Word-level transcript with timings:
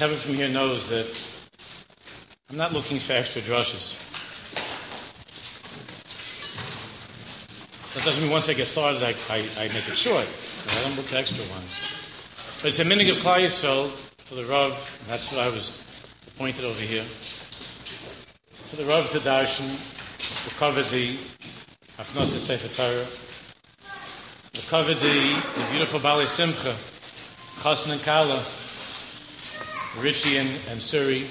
Chaver 0.00 0.16
from 0.16 0.32
here 0.32 0.48
knows 0.48 0.88
that 0.88 1.06
I'm 2.48 2.56
not 2.56 2.72
looking 2.72 2.98
for 2.98 3.12
extra 3.12 3.42
drushes. 3.42 3.94
That 7.92 8.02
doesn't 8.02 8.22
mean 8.22 8.32
once 8.32 8.48
I 8.48 8.54
get 8.54 8.66
started, 8.66 9.02
I, 9.02 9.14
I, 9.28 9.46
I 9.58 9.68
make 9.68 9.86
it 9.86 9.98
short. 9.98 10.26
I 10.68 10.82
don't 10.82 10.96
look 10.96 11.04
for 11.04 11.16
extra 11.16 11.44
ones. 11.50 11.78
But 12.62 12.68
it's 12.68 12.78
a 12.78 12.84
minig 12.86 13.10
of 13.10 13.18
Klai 13.18 13.90
for 14.24 14.36
the 14.36 14.46
Rav, 14.46 14.72
that's 15.06 15.30
what 15.30 15.42
I 15.42 15.50
was 15.50 15.78
pointed 16.38 16.64
over 16.64 16.80
here. 16.80 17.04
For 18.70 18.76
the 18.76 18.86
Rav 18.86 19.10
to 19.10 19.18
darshan, 19.18 19.68
to 20.48 20.54
cover 20.54 20.82
the 20.82 21.18
Hafnasa 21.98 22.38
Sefer 22.38 22.68
Torah, 22.68 23.06
to 24.54 24.66
cover 24.68 24.94
the, 24.94 25.42
the 25.58 25.66
beautiful 25.72 26.00
Bali 26.00 26.24
Simcha, 26.24 26.74
Chassan 27.58 27.92
and 27.92 28.00
Kala, 28.00 28.42
Richie 29.98 30.36
and, 30.36 30.80
Suri, 30.80 31.26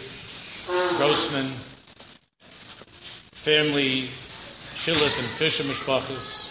Grossman, 0.98 1.52
family, 3.32 4.10
Shillet 4.76 5.18
and 5.18 5.28
Fisher 5.30 5.64
Mishpachas, 5.64 6.48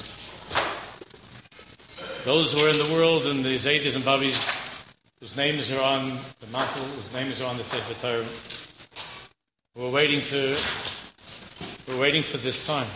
those 2.25 2.53
who 2.53 2.61
are 2.61 2.69
in 2.69 2.79
the 2.79 2.93
world 2.93 3.27
and 3.27 3.45
the 3.45 3.57
Zaydis 3.57 3.95
and 3.95 4.05
Babis 4.05 4.51
whose 5.21 5.37
names 5.37 5.71
are 5.73 5.83
on 5.83 6.19
the 6.41 6.47
mantle, 6.49 6.85
whose 6.85 7.13
names 7.13 7.41
are 7.41 7.47
on 7.47 7.59
the 7.59 7.65
Sefer 7.65 7.95
Torah. 7.95 8.27
We're 9.75 9.91
waiting 9.91 10.21
for, 10.21 10.57
we're 11.89 11.99
waiting 12.01 12.23
for 12.23 12.37
this 12.37 12.65
time. 12.65 12.87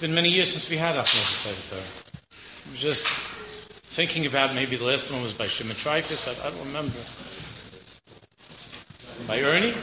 Been 0.00 0.14
many 0.14 0.28
years 0.28 0.52
since 0.52 0.70
we 0.70 0.76
had 0.76 0.94
Achmas 0.94 1.42
Sefer 1.42 1.74
Torah. 1.74 1.82
Just 2.72 3.06
thinking 3.84 4.26
about 4.26 4.54
maybe 4.54 4.76
the 4.76 4.84
last 4.84 5.10
one 5.10 5.22
was 5.22 5.34
by 5.34 5.48
Shimon 5.48 5.74
Trifus. 5.74 6.28
I, 6.28 6.46
I 6.46 6.50
don't 6.50 6.66
remember. 6.66 6.98
By 9.26 9.42
Ernie? 9.42 9.74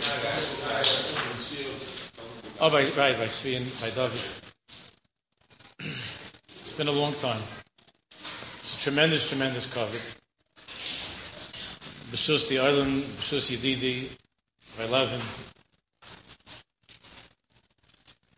Oh, 2.61 2.69
by, 2.69 2.83
right, 2.91 3.17
by 3.17 3.27
Tzvi 3.27 3.57
and 3.57 3.81
by 3.81 3.89
David. 3.89 4.21
It's 6.61 6.71
been 6.71 6.87
a 6.87 6.93
long 6.93 7.13
time. 7.15 7.41
It's 8.61 8.75
a 8.75 8.79
tremendous, 8.79 9.27
tremendous 9.27 9.65
cover. 9.65 9.97
B'shus 12.11 12.47
the 12.47 12.59
island, 12.59 13.03
B'shus 13.19 13.53
Yedidi, 13.53 14.09
by 14.77 14.85
Levin. 14.85 15.21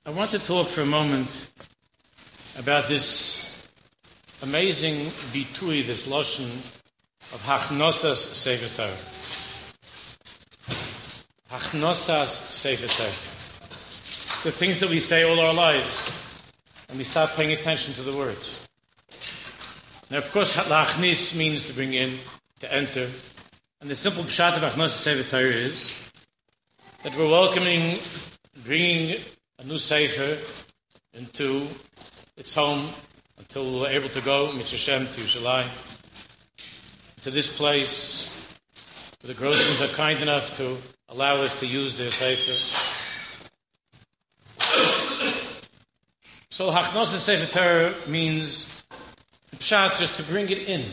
I 0.07 0.09
want 0.09 0.31
to 0.31 0.39
talk 0.39 0.69
for 0.69 0.81
a 0.81 0.85
moment 0.85 1.29
about 2.57 2.87
this 2.87 3.55
amazing 4.41 5.11
bitui, 5.31 5.85
this 5.85 6.07
lotion 6.07 6.49
of 7.31 7.39
Hachnosas 7.43 8.33
Sefer 8.33 8.67
Torah. 8.75 8.97
Hachnosas 11.51 12.49
Sefer. 12.51 12.87
The 14.43 14.51
things 14.51 14.79
that 14.79 14.89
we 14.89 14.99
say 14.99 15.21
all 15.21 15.39
our 15.39 15.53
lives, 15.53 16.11
and 16.89 16.97
we 16.97 17.03
start 17.03 17.31
paying 17.31 17.51
attention 17.51 17.93
to 17.93 18.01
the 18.01 18.15
words. 18.15 18.57
Now, 20.09 20.17
of 20.17 20.31
course, 20.31 20.53
Lachnis 20.53 21.35
means 21.35 21.63
to 21.65 21.73
bring 21.73 21.93
in, 21.93 22.17
to 22.61 22.73
enter. 22.73 23.09
And 23.81 23.89
the 23.89 23.95
simple 23.95 24.23
pshat 24.23 24.55
of 24.55 24.63
Hachnosas 24.63 25.01
Sefer 25.01 25.37
is 25.37 25.93
that 27.03 27.15
we're 27.15 27.29
welcoming, 27.29 27.99
bringing 28.63 29.21
a 29.59 29.63
new 29.63 29.77
Sefer 29.77 30.39
into 31.13 31.67
its 32.37 32.53
home 32.53 32.93
until 33.39 33.79
we're 33.79 33.89
able 33.89 34.09
to 34.09 34.21
go, 34.21 34.51
Mitzvah 34.53 34.77
to 34.77 35.21
Yerushalayim, 35.21 35.69
to 37.21 37.31
this 37.31 37.51
place 37.51 38.29
where 39.21 39.33
the 39.33 39.39
Grossmans 39.39 39.83
are 39.83 39.93
kind 39.93 40.21
enough 40.21 40.55
to 40.57 40.77
allow 41.09 41.41
us 41.41 41.59
to 41.59 41.65
use 41.65 41.97
their 41.97 42.11
Sefer. 42.11 42.53
So 46.49 46.71
Hachnosa 46.71 47.17
Sefer 47.17 47.51
Torah 47.51 47.95
means 48.07 48.69
Pshat 49.57 49.97
just 49.97 50.15
to 50.17 50.23
bring 50.23 50.49
it 50.49 50.59
in 50.59 50.83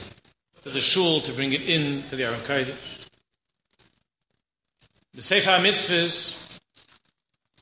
to 0.63 0.71
the 0.71 0.81
shul, 0.81 1.21
to 1.21 1.33
bring 1.33 1.53
it 1.53 1.63
in 1.63 2.03
to 2.09 2.17
the 2.17 2.25
Aron 2.25 2.41
Kodesh. 2.41 2.75
The 5.15 5.23
Sefer 5.23 5.51
HaMitzvahs, 5.51 6.37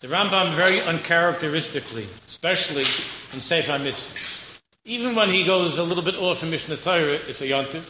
the 0.02 0.08
Rambam 0.08 0.56
very 0.56 0.80
uncharacteristically, 0.80 2.08
especially 2.26 2.84
in 3.32 3.40
Sefer 3.40 3.70
HaMitzvahs, 3.70 4.58
even 4.84 5.14
when 5.14 5.30
he 5.30 5.44
goes 5.44 5.78
a 5.78 5.84
little 5.84 6.02
bit 6.02 6.16
off 6.16 6.42
in 6.42 6.50
Mishnah 6.50 6.78
Torah, 6.78 7.20
it's 7.28 7.40
a 7.40 7.46
yontif. 7.46 7.84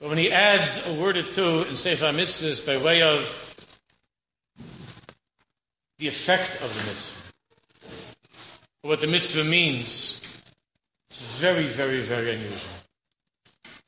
But 0.00 0.08
when 0.08 0.18
he 0.18 0.32
adds 0.32 0.84
a 0.84 0.92
word 0.92 1.16
or 1.16 1.22
two 1.22 1.62
in 1.62 1.76
Sefer 1.76 2.06
Mitzvahs 2.06 2.66
by 2.66 2.76
way 2.78 3.00
of 3.00 3.32
the 5.98 6.08
effect 6.08 6.60
of 6.60 6.76
the 6.76 6.84
mitzvah, 6.90 7.20
what 8.82 9.00
the 9.00 9.06
mitzvah 9.06 9.44
means, 9.44 10.20
it's 11.08 11.20
very, 11.20 11.68
very, 11.68 12.00
very 12.00 12.34
unusual. 12.34 12.58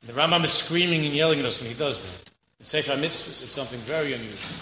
The 0.07 0.13
Rambam 0.13 0.45
is 0.45 0.53
screaming 0.53 1.05
and 1.05 1.13
yelling 1.13 1.39
at 1.39 1.45
us 1.45 1.59
when 1.59 1.69
he 1.69 1.75
does 1.75 2.01
that. 2.01 2.29
In 2.61 2.65
Sefer 2.65 2.93
Mitzvahs, 2.93 3.43
it's 3.43 3.51
something 3.51 3.81
very 3.81 4.13
unusual. 4.13 4.55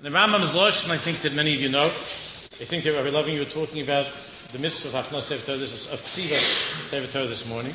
And 0.00 0.14
the 0.14 0.16
Rambam's 0.16 0.52
Lashon, 0.52 0.90
I 0.90 0.96
think 0.96 1.22
that 1.22 1.34
many 1.34 1.54
of 1.54 1.60
you 1.60 1.68
know, 1.68 1.86
I 2.60 2.64
think 2.64 2.84
that 2.84 2.92
Rabbi 2.92 3.08
Loving 3.08 3.34
you 3.34 3.40
were 3.40 3.50
talking 3.50 3.82
about 3.82 4.06
the 4.52 4.58
mitzvah 4.60 4.96
of 4.96 5.24
Sefer 5.24 5.44
Torah, 5.44 5.64
of 5.64 6.02
Ksiva 6.04 6.38
Sefer 6.86 7.26
this 7.26 7.48
morning. 7.48 7.74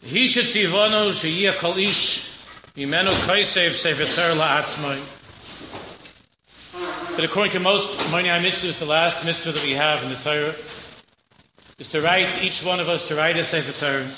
He 0.00 0.26
should 0.28 0.46
see 0.46 0.64
vano 0.64 1.10
sheyia 1.10 1.52
kol 1.52 1.76
ish 1.76 2.30
imenu 2.74 3.12
kaisev 3.26 3.74
Sefer 3.74 4.04
la'atzmai. 4.04 4.98
But 7.14 7.24
according 7.24 7.52
to 7.52 7.60
most 7.60 7.90
Moinai 8.08 8.42
mitzvahs, 8.42 8.78
the 8.78 8.86
last 8.86 9.26
mitzvah 9.26 9.52
that 9.52 9.62
we 9.62 9.72
have 9.72 10.02
in 10.04 10.08
the 10.08 10.16
Torah 10.16 10.54
is 11.78 11.88
to 11.88 12.00
write, 12.00 12.42
each 12.42 12.64
one 12.64 12.80
of 12.80 12.88
us 12.88 13.06
to 13.08 13.14
write 13.14 13.36
a 13.36 13.44
Sefer 13.44 13.72
Torah. 13.78 14.08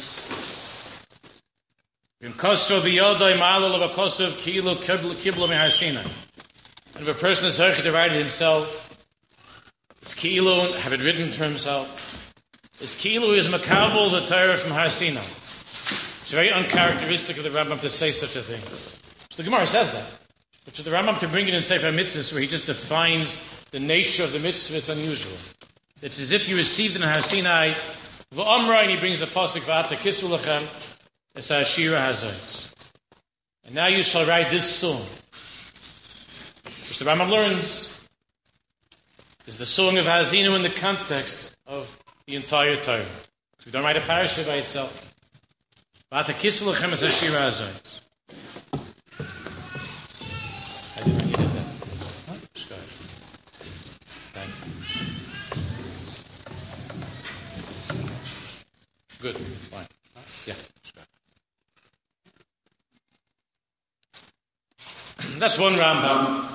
And 6.98 7.06
if 7.08 7.16
a 7.16 7.20
person 7.20 7.46
is 7.46 7.60
write 7.60 8.10
it 8.10 8.18
himself, 8.18 8.92
it's 10.02 10.14
ki'ilu, 10.14 10.74
have 10.78 10.92
it 10.92 11.00
written 11.00 11.30
for 11.30 11.44
himself. 11.44 11.88
It's 12.80 12.96
ki'ilu 12.96 13.38
is 13.38 13.46
makabel, 13.46 14.10
the 14.10 14.26
Torah 14.26 14.58
from 14.58 14.72
Har 14.72 14.90
Sinai. 14.90 15.22
It's 16.22 16.32
very 16.32 16.50
uncharacteristic 16.50 17.36
of 17.36 17.44
the 17.44 17.50
Rambam 17.50 17.80
to 17.82 17.88
say 17.88 18.10
such 18.10 18.34
a 18.34 18.42
thing. 18.42 18.60
So 19.30 19.36
the 19.36 19.44
Gemara 19.44 19.68
says 19.68 19.92
that. 19.92 20.06
But 20.64 20.74
for 20.74 20.82
the 20.82 20.90
Rambam 20.90 21.20
to 21.20 21.28
bring 21.28 21.46
it 21.46 21.54
in 21.54 21.62
Sefer 21.62 21.92
Mitzvahs, 21.92 22.32
where 22.32 22.42
he 22.42 22.48
just 22.48 22.66
defines 22.66 23.38
the 23.70 23.78
nature 23.78 24.24
of 24.24 24.32
the 24.32 24.40
mitzvah, 24.40 24.78
it's 24.78 24.88
unusual. 24.88 25.36
It's 26.02 26.18
as 26.18 26.32
if 26.32 26.48
you 26.48 26.56
received 26.56 26.96
in 26.96 27.02
Har 27.02 27.22
Sinai, 27.22 27.74
v'amra, 28.34 28.82
and 28.82 28.90
he 28.90 28.96
brings 28.96 29.20
the 29.20 29.26
pasuk 29.26 29.60
v'ata 29.60 29.96
kisvu 29.96 30.36
lechem, 30.36 30.66
it's 31.36 31.46
Ashira 31.46 32.10
Hazayis. 32.10 32.66
And 33.62 33.76
now 33.76 33.86
you 33.86 34.02
shall 34.02 34.26
write 34.26 34.50
this 34.50 34.68
song, 34.68 35.06
which 36.88 36.98
the 36.98 37.04
Rambam 37.04 37.30
learns 37.30 37.94
is 39.46 39.58
the 39.58 39.66
song 39.66 39.98
of 39.98 40.06
Hazinu 40.06 40.56
in 40.56 40.62
the 40.62 40.70
context 40.70 41.54
of 41.66 41.94
the 42.26 42.34
entire 42.34 42.76
Torah. 42.76 43.04
So 43.58 43.64
we 43.66 43.72
don't 43.72 43.84
write 43.84 43.96
a 43.96 44.00
parasha 44.00 44.42
by 44.44 44.54
itself. 44.54 45.14
I 50.96 51.02
didn't 51.04 51.28
did 51.28 51.36
that. 51.36 51.66
Huh? 52.26 52.34
Just 52.54 52.68
go 52.70 52.74
ahead. 52.74 52.88
You. 59.20 59.32
Good. 59.32 59.36
Fine. 59.70 59.86
Yeah. 60.46 60.54
That's 65.38 65.58
one 65.58 65.74
Rambam. 65.74 66.48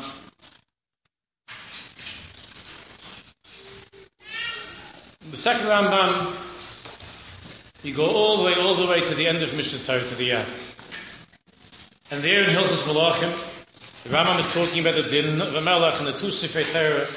The 5.21 5.29
second 5.43 5.65
Rambam, 5.65 6.33
you 7.83 7.93
go 7.93 8.07
all 8.07 8.37
the 8.37 8.43
way, 8.43 8.55
all 8.55 8.75
the 8.75 8.87
way 8.87 9.01
to 9.01 9.13
the 9.13 9.27
end 9.27 9.43
of 9.43 9.53
Mishnah 9.53 9.79
Torah, 9.79 10.07
to 10.07 10.15
the 10.15 10.31
end. 10.31 10.47
And 12.11 12.23
there 12.23 12.45
in 12.45 12.55
Hilchas 12.55 12.83
Malachim, 12.83 13.37
the 14.05 14.09
Rambam 14.09 14.39
is 14.39 14.47
talking 14.47 14.79
about 14.79 14.95
the 14.95 15.03
din 15.03 15.41
of 15.41 15.53
a 15.53 15.59
melech 15.59 15.99
and 15.99 16.07
the 16.07 16.13
two 16.13 16.31
Sefer 16.31 17.09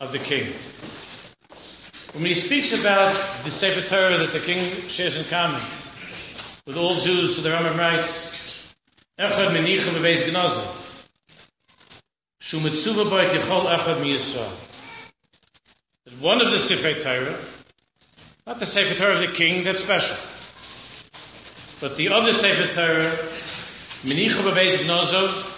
of 0.00 0.10
the 0.10 0.18
king. 0.18 0.54
When 2.14 2.24
he 2.24 2.32
speaks 2.32 2.72
about 2.72 3.14
the 3.44 3.50
Sefer 3.50 3.86
Torah 3.86 4.16
that 4.16 4.32
the 4.32 4.40
king 4.40 4.88
shares 4.88 5.16
in 5.16 5.26
common 5.26 5.60
with 6.66 6.78
all 6.78 6.98
Jews, 6.98 7.36
so 7.36 7.42
the 7.42 7.50
Rambam 7.50 7.76
writes, 7.76 8.64
Echad 9.18 9.54
menicha 9.54 9.90
bebeis 9.92 10.22
gnaza. 10.22 10.66
Shumitzuva 12.40 13.10
Boy 13.10 13.26
Kechol 13.26 13.66
Echad 13.66 14.00
Mi 14.00 14.16
Yisrael. 14.16 14.50
That 14.50 14.63
one 16.24 16.40
of 16.40 16.50
the 16.50 16.58
Sefer 16.58 16.98
Torah, 16.98 17.38
not 18.46 18.58
the 18.58 18.64
Sefer 18.64 18.94
Torah 18.94 19.12
of 19.12 19.20
the 19.20 19.26
king, 19.26 19.62
that's 19.62 19.82
special. 19.82 20.16
But 21.82 21.98
the 21.98 22.08
other 22.08 22.32
Sefer 22.32 22.72
Torah, 22.72 23.14
Menicha 24.04 24.40
Bebeis 24.40 24.78
Gnozov, 24.78 25.50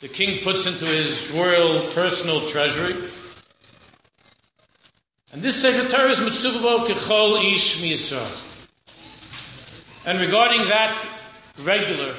the 0.00 0.08
king 0.08 0.44
puts 0.44 0.66
into 0.66 0.84
his 0.84 1.30
royal 1.30 1.90
personal 1.92 2.46
treasury. 2.46 2.94
And 5.32 5.40
this 5.40 5.62
Sefer 5.62 5.88
Torah 5.88 6.10
is 6.10 6.20
Mitzuvah 6.20 6.86
Kechol 6.86 7.54
Ish 7.54 7.80
Mi 7.80 7.94
Yisrael. 7.94 8.30
And 10.04 10.20
regarding 10.20 10.68
that 10.68 11.08
regular 11.60 12.14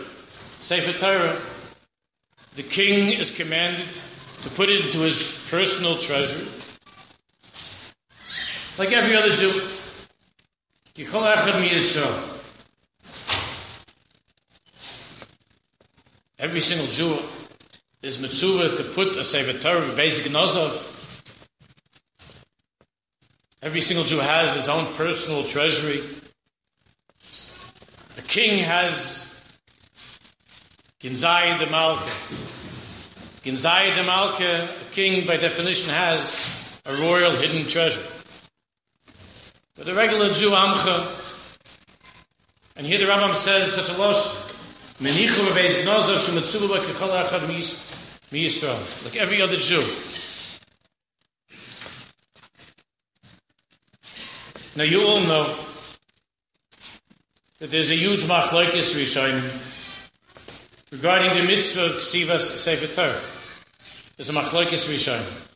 Sefer 0.60 0.98
Torah, 0.98 1.40
the 2.56 2.64
king 2.64 3.12
is 3.12 3.30
commanded 3.30 3.86
to 4.42 4.50
put 4.50 4.70
it 4.70 4.88
into 4.88 5.02
his 5.02 5.36
personal 5.52 6.00
treasury. 6.00 6.48
Like 8.78 8.92
every 8.92 9.16
other 9.16 9.34
Jew. 9.34 9.62
Every 16.38 16.60
single 16.60 16.88
Jew 16.88 17.20
is 18.02 18.20
mitzvah 18.20 18.76
to 18.76 18.84
put 18.84 19.16
a 19.16 19.24
Sefer 19.24 19.58
Torah, 19.58 19.96
basic 19.96 20.30
Nozov. 20.30 20.92
Every 23.62 23.80
single 23.80 24.06
Jew 24.06 24.20
has 24.20 24.54
his 24.56 24.68
own 24.68 24.94
personal 24.96 25.46
treasury. 25.46 26.04
A 28.18 28.22
king 28.22 28.62
has 28.62 29.26
Ginzai 31.00 31.58
de 31.60 31.70
Malka. 31.70 32.12
Ginzai 33.44 33.96
de 33.96 34.04
Malka, 34.04 34.70
a 34.70 34.92
king 34.92 35.26
by 35.26 35.38
definition 35.38 35.90
has 35.92 36.46
a 36.86 36.94
royal 36.98 37.32
hidden 37.32 37.68
treasure. 37.68 38.04
But 39.78 39.90
a 39.90 39.94
regular 39.94 40.32
Jew, 40.32 40.52
Amcha, 40.52 41.12
and 42.78 42.88
here 42.88 42.98
the 42.98 43.06
Rambam 43.06 43.36
says 43.36 43.74
such 43.74 43.90
a 43.90 43.98
loss, 43.98 44.34
Menichu 45.02 45.46
bebeis 45.50 45.84
gnozav 45.84 46.20
shumetzuva 46.20 46.80
b'kechol 46.80 47.28
achad 47.28 47.48
mi 48.32 48.46
Yisrael, 48.46 49.04
like 49.04 49.18
every 49.18 49.42
other 49.42 49.58
Jew. 49.58 49.86
Now 54.78 54.84
you 54.84 55.04
all 55.04 55.20
know 55.20 55.58
that 57.60 57.70
there's 57.70 57.92
a 57.92 57.96
huge 57.96 58.24
machlokes 58.24 58.94
rishonim 58.94 59.60
regarding 60.92 61.34
the 61.34 61.44
mitzvah 61.44 61.86
of 61.86 61.92
Ksivas 61.96 62.58
Sefer 62.58 62.88
Torah. 62.88 63.22
There's 64.16 64.30
a 64.30 64.34
machlokes 64.34 64.88
rishonim. 64.88 65.55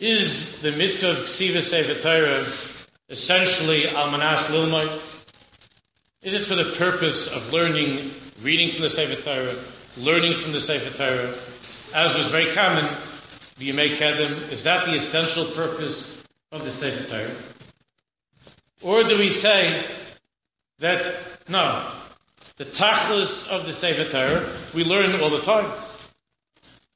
Is 0.00 0.62
the 0.62 0.70
mitzvah 0.70 1.10
of 1.10 1.16
Ksivas 1.24 1.64
Sefer 1.64 2.00
Torah 2.00 2.46
essentially 3.08 3.82
almanas 3.82 4.44
lilmoy? 4.44 5.02
Is 6.22 6.34
it 6.34 6.44
for 6.44 6.54
the 6.54 6.72
purpose 6.76 7.26
of 7.26 7.52
learning, 7.52 8.12
reading 8.40 8.70
from 8.70 8.82
the 8.82 8.90
Sefer 8.90 9.20
Torah, 9.20 9.56
learning 9.96 10.36
from 10.36 10.52
the 10.52 10.60
Sefer 10.60 10.96
Torah, 10.96 11.34
as 11.92 12.14
was 12.14 12.28
very 12.28 12.52
common, 12.52 12.84
B'yamei 13.58 13.96
Kedem? 13.96 14.52
Is 14.52 14.62
that 14.62 14.86
the 14.86 14.94
essential 14.94 15.46
purpose 15.46 16.22
of 16.52 16.62
the 16.62 16.70
Sefer 16.70 17.08
Torah? 17.08 17.34
Or 18.82 19.02
do 19.02 19.18
we 19.18 19.28
say 19.28 19.84
that, 20.78 21.48
no, 21.48 21.90
the 22.56 22.66
tachlis 22.66 23.48
of 23.48 23.66
the 23.66 23.72
Sefer 23.72 24.08
Torah, 24.08 24.48
we 24.72 24.84
learn 24.84 25.20
all 25.20 25.30
the 25.30 25.42
time. 25.42 25.72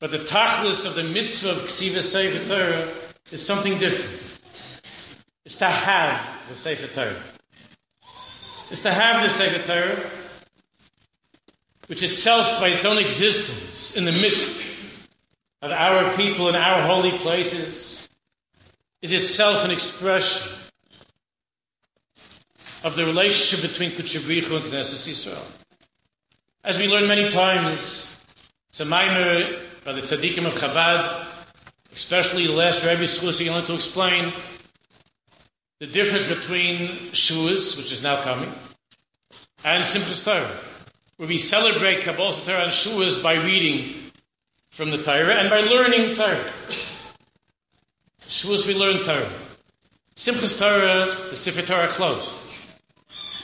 But 0.03 0.11
the 0.11 0.19
tachlis 0.19 0.85
of 0.85 0.97
the 0.97 1.05
mitzvah 1.05 1.51
of 1.51 1.63
Ksiva 1.63 2.03
Sefer 2.03 2.45
Torah 2.49 2.93
is 3.31 3.47
something 3.47 3.79
different. 3.79 4.21
It's 5.45 5.55
to 5.55 5.67
have 5.67 6.21
the 6.49 6.57
Sefer 6.57 6.89
Torah. 6.89 7.23
It's 8.73 8.81
to 8.81 8.93
have 8.93 9.23
the 9.23 9.31
Sefer 9.31 9.65
Torah, 9.65 10.11
which 11.87 12.03
itself, 12.03 12.49
by 12.59 12.71
its 12.71 12.85
own 12.85 12.99
existence, 12.99 13.95
in 13.95 14.05
the 14.05 14.11
midst 14.11 14.61
of 15.63 15.71
our 15.71 16.13
people 16.15 16.49
and 16.49 16.57
our 16.57 16.83
holy 16.83 17.17
places, 17.19 18.09
is 19.03 19.13
itself 19.13 19.65
an 19.65 19.71
expression 19.71 20.51
of 22.83 22.97
the 22.97 23.07
relationship 23.07 23.71
between 23.71 23.93
Kutshabrichu 23.93 24.57
and 24.57 24.65
Knesset 24.65 25.09
Yisrael. 25.09 25.45
As 26.65 26.77
we 26.77 26.89
learn 26.89 27.07
many 27.07 27.31
times, 27.31 28.17
it's 28.71 28.81
a 28.81 28.85
minor 28.85 29.69
by 29.85 29.93
the 29.93 30.01
tzaddikim 30.01 30.47
of 30.47 30.55
Chabad, 30.55 31.27
especially 31.93 32.47
the 32.47 32.53
last 32.53 32.85
Rebbe 32.85 33.03
Schusi, 33.03 33.51
wanted 33.51 33.67
to 33.67 33.75
explain 33.75 34.33
the 35.81 35.87
difference 35.87 36.27
between 36.27 37.11
Shavuos, 37.11 37.77
which 37.77 37.91
is 37.91 38.01
now 38.01 38.23
coming, 38.23 38.53
and 39.65 39.83
Simchas 39.83 40.25
Torah, 40.25 40.57
where 41.17 41.29
we 41.29 41.37
celebrate 41.37 42.03
Kabbalah 42.03 42.33
Torah 42.33 42.63
and 42.63 42.73
Shavuos 42.73 43.21
by 43.21 43.35
reading 43.35 44.13
from 44.71 44.91
the 44.91 45.03
Torah 45.03 45.35
and 45.35 45.51
by 45.51 45.61
learning 45.61 46.15
Torah. 46.15 46.49
Shavuos 48.29 48.69
we 48.69 48.75
learn 48.75 49.03
Torah. 49.03 49.33
Simchas 50.15 50.59
Torah, 50.59 51.29
the 51.31 51.37
Sefer 51.37 51.63
Torah 51.63 51.89
closed. 51.89 52.39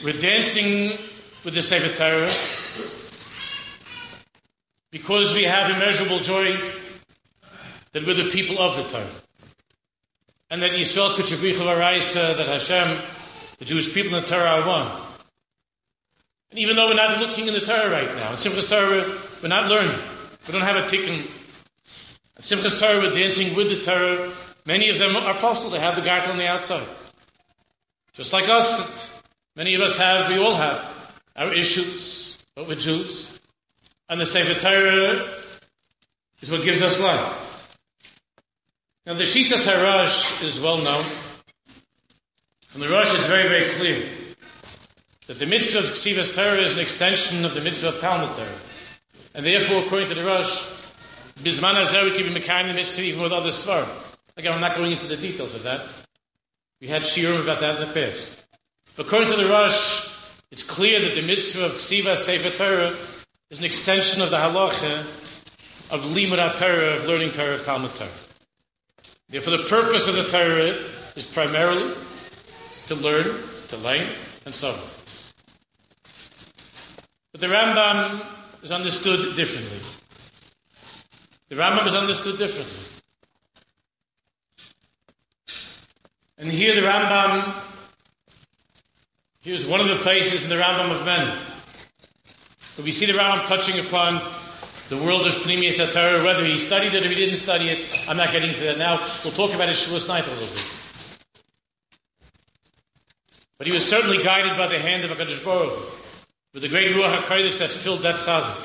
We're 0.05 0.17
dancing 0.17 0.97
with 1.43 1.53
the 1.53 1.61
Sefer 1.61 1.93
Torah 1.93 2.31
because 4.91 5.33
we 5.33 5.43
have 5.43 5.69
immeasurable 5.69 6.19
joy 6.19 6.57
that 7.91 8.05
we're 8.05 8.13
the 8.13 8.29
people 8.29 8.59
of 8.59 8.75
the 8.77 8.83
Torah. 8.83 9.07
And 10.49 10.61
that 10.61 10.71
Yisrael 10.71 11.15
Kuchabricha 11.15 11.61
Varaisa, 11.61 12.35
that 12.37 12.47
Hashem, 12.47 13.01
the 13.59 13.65
Jewish 13.65 13.93
people 13.93 14.15
in 14.15 14.23
the 14.23 14.27
Torah 14.27 14.61
are 14.61 14.67
one. 14.67 15.01
And 16.51 16.59
even 16.59 16.75
though 16.75 16.87
we're 16.87 16.95
not 16.95 17.19
looking 17.19 17.47
in 17.47 17.53
the 17.53 17.61
Torah 17.61 17.89
right 17.89 18.15
now, 18.15 18.31
in 18.31 18.37
Simchas 18.37 18.67
Torah, 18.67 19.19
we're 19.41 19.49
not 19.49 19.69
learning. 19.69 19.99
We 20.47 20.53
don't 20.53 20.61
have 20.61 20.77
a 20.77 20.87
tikkun. 20.87 21.27
Simchas 22.39 22.79
Torah, 22.79 22.99
we're 22.99 23.13
dancing 23.13 23.55
with 23.55 23.69
the 23.69 23.81
Torah. 23.81 24.33
Many 24.65 24.89
of 24.89 24.97
them 24.97 25.15
are 25.15 25.39
possible. 25.39 25.71
They 25.71 25.79
have 25.79 25.95
the 25.95 26.01
gartel 26.01 26.31
on 26.31 26.37
the 26.37 26.47
outside. 26.47 26.87
Just 28.13 28.33
like 28.33 28.49
us, 28.49 29.09
Many 29.59 29.75
of 29.75 29.81
us 29.81 29.97
have, 29.97 30.31
we 30.31 30.37
all 30.37 30.55
have, 30.55 30.85
our 31.35 31.51
issues, 31.51 32.37
but 32.55 32.65
we're 32.65 32.75
Jews. 32.75 33.38
And 34.09 34.19
the 34.19 34.25
Sefer 34.25 34.59
Torah 34.59 35.37
is 36.41 36.49
what 36.49 36.63
gives 36.63 36.81
us 36.81 36.99
life. 36.99 37.31
Now 39.05 39.13
the 39.13 39.23
Shita 39.23 39.55
Harash 39.55 40.43
is 40.43 40.59
well 40.59 40.79
known. 40.79 41.05
From 42.69 42.81
the 42.81 42.89
Rosh, 42.89 43.13
it's 43.13 43.27
very, 43.27 43.47
very 43.47 43.75
clear 43.75 44.11
that 45.27 45.37
the 45.37 45.45
mitzvah 45.45 45.79
of 45.79 45.85
Ksivas 45.85 46.33
Torah 46.33 46.59
is 46.59 46.73
an 46.73 46.79
extension 46.79 47.45
of 47.45 47.53
the 47.53 47.61
mitzvah 47.61 47.89
of 47.89 47.99
Talmud 47.99 48.35
Torah. 48.35 48.59
And 49.35 49.45
therefore, 49.45 49.83
according 49.83 50.09
to 50.09 50.15
the 50.15 50.25
Rosh, 50.25 50.67
Bisman 51.37 51.75
Azer 51.75 52.03
we 52.03 52.11
keep 52.17 52.25
the 52.25 52.73
mitzvah 52.73 53.01
even 53.03 53.21
with 53.21 53.31
other 53.31 53.49
svar. 53.49 53.87
Again, 54.37 54.53
I'm 54.53 54.61
not 54.61 54.75
going 54.75 54.91
into 54.91 55.05
the 55.05 55.17
details 55.17 55.53
of 55.53 55.63
that. 55.63 55.85
We 56.81 56.87
had 56.87 57.03
shiurim 57.03 57.43
about 57.43 57.59
that 57.59 57.79
in 57.79 57.87
the 57.87 57.93
past. 57.93 58.29
But 58.95 59.05
According 59.05 59.29
to 59.29 59.37
the 59.37 59.49
Rosh, 59.49 60.09
it's 60.49 60.63
clear 60.63 60.99
that 61.01 61.13
the 61.13 61.21
mitzvah 61.21 61.65
of 61.65 61.73
Ksiva 61.73 62.17
Sefer 62.17 62.49
Torah 62.49 62.97
is 63.49 63.59
an 63.59 63.65
extension 63.65 64.21
of 64.21 64.29
the 64.29 64.37
halacha 64.37 65.05
of 65.89 66.01
Limud 66.03 66.57
Torah, 66.57 66.93
of 66.93 67.05
learning 67.05 67.31
Torah, 67.31 67.55
of 67.55 67.63
Talmud 67.63 67.95
Torah. 67.95 68.09
Therefore, 69.27 69.57
the 69.57 69.63
purpose 69.63 70.07
of 70.07 70.15
the 70.15 70.23
Torah 70.23 70.77
is 71.15 71.25
primarily 71.25 71.95
to 72.87 72.95
learn, 72.95 73.43
to 73.69 73.77
learn, 73.77 74.07
and 74.45 74.53
so 74.53 74.73
on. 74.73 74.79
But 77.31 77.41
the 77.41 77.47
Rambam 77.47 78.25
is 78.61 78.71
understood 78.71 79.35
differently. 79.35 79.79
The 81.49 81.55
Rambam 81.55 81.87
is 81.87 81.95
understood 81.95 82.37
differently. 82.37 82.85
And 86.37 86.51
here 86.51 86.75
the 86.75 86.81
Rambam 86.81 87.63
Here's 89.41 89.65
one 89.65 89.79
of 89.79 89.87
the 89.87 89.95
places 89.95 90.43
in 90.43 90.49
the 90.49 90.57
Rambam 90.57 90.91
of 90.91 91.05
many. 91.05 91.31
But 92.79 92.85
we 92.85 92.93
see 92.93 93.05
the 93.05 93.11
Rambam 93.11 93.45
touching 93.45 93.85
upon 93.85 94.21
the 94.87 94.95
world 94.95 95.27
of 95.27 95.33
Pnimi 95.43 95.75
Torah, 95.91 96.23
whether 96.23 96.45
he 96.45 96.57
studied 96.57 96.93
it 96.93 97.05
or 97.05 97.09
he 97.09 97.13
didn't 97.13 97.35
study 97.35 97.67
it. 97.67 97.85
I'm 98.07 98.15
not 98.15 98.31
getting 98.31 98.53
to 98.53 98.59
that 98.61 98.77
now. 98.77 99.05
We'll 99.21 99.33
talk 99.33 99.53
about 99.53 99.67
it 99.67 99.73
Shavuos 99.73 100.07
night 100.07 100.25
a 100.25 100.29
little 100.29 100.47
bit. 100.47 100.65
But 103.57 103.67
he 103.67 103.73
was 103.73 103.85
certainly 103.85 104.23
guided 104.23 104.55
by 104.55 104.67
the 104.67 104.79
hand 104.79 105.03
of 105.03 105.11
HaKadosh 105.11 105.43
Baruch 105.43 105.77
with 106.53 106.63
the 106.63 106.69
great 106.69 106.95
Ruach 106.95 107.17
HaKodesh 107.17 107.59
that 107.59 107.73
filled 107.73 108.01
that 108.03 108.17
Sabbath. 108.17 108.57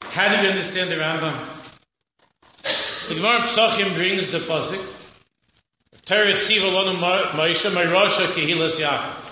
How 0.00 0.34
do 0.34 0.40
we 0.40 0.48
understand 0.48 0.90
the 0.90 0.94
Rambam? 0.94 1.46
The 3.10 3.16
Gemara 3.16 3.40
Psachim 3.40 3.92
brings 3.92 4.30
the 4.30 4.38
Pasuk. 4.38 4.82
Torah 6.06 6.32
tziva 6.32 6.72
lonu 6.72 6.96
ma'isha 6.96 7.70
ma'irasha 7.70 8.28
kehilas 8.28 8.80
Yaakov. 8.80 9.27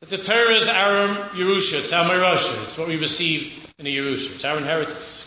That 0.00 0.08
the 0.08 0.16
Torah 0.16 0.54
is 0.54 0.66
our 0.66 1.28
Yerusha, 1.30 1.80
it's 1.80 1.92
our 1.92 2.08
Marasha, 2.08 2.64
it's 2.64 2.78
what 2.78 2.88
we 2.88 2.96
received 2.96 3.52
in 3.78 3.84
the 3.84 3.94
Yerusha. 3.94 4.34
It's 4.34 4.44
our 4.46 4.56
inheritance. 4.56 5.26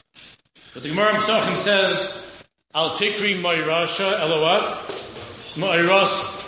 But 0.73 0.81
the 0.81 0.89
Gemara 0.89 1.13
Pesachim 1.13 1.55
says, 1.57 2.23
Al 2.73 2.97
tikri 2.97 3.39
moirasha 3.39 4.19
elowat 4.19 4.89
moirasa. 5.53 6.39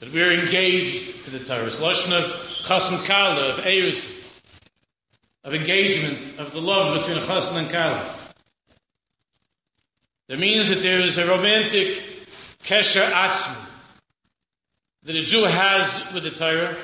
That 0.00 0.12
we're 0.12 0.32
engaged 0.32 1.24
to 1.24 1.30
the 1.30 1.38
Torah. 1.38 1.66
It's 1.66 1.76
Lashon 1.76 2.10
of 2.12 3.04
kala, 3.04 3.50
of 3.50 3.58
eirus, 3.58 4.10
of 5.44 5.54
engagement, 5.54 6.40
of 6.40 6.50
the 6.50 6.60
love 6.60 7.00
between 7.00 7.22
chasam 7.22 7.54
and 7.54 7.70
kala. 7.70 8.16
That 10.26 10.40
means 10.40 10.70
that 10.70 10.82
there 10.82 11.00
is 11.00 11.18
a 11.18 11.28
romantic 11.28 12.02
kesher 12.64 13.08
atzmi 13.08 13.54
that 15.04 15.14
a 15.14 15.22
Jew 15.22 15.44
has 15.44 16.12
with 16.12 16.24
the 16.24 16.30
Torah. 16.30 16.76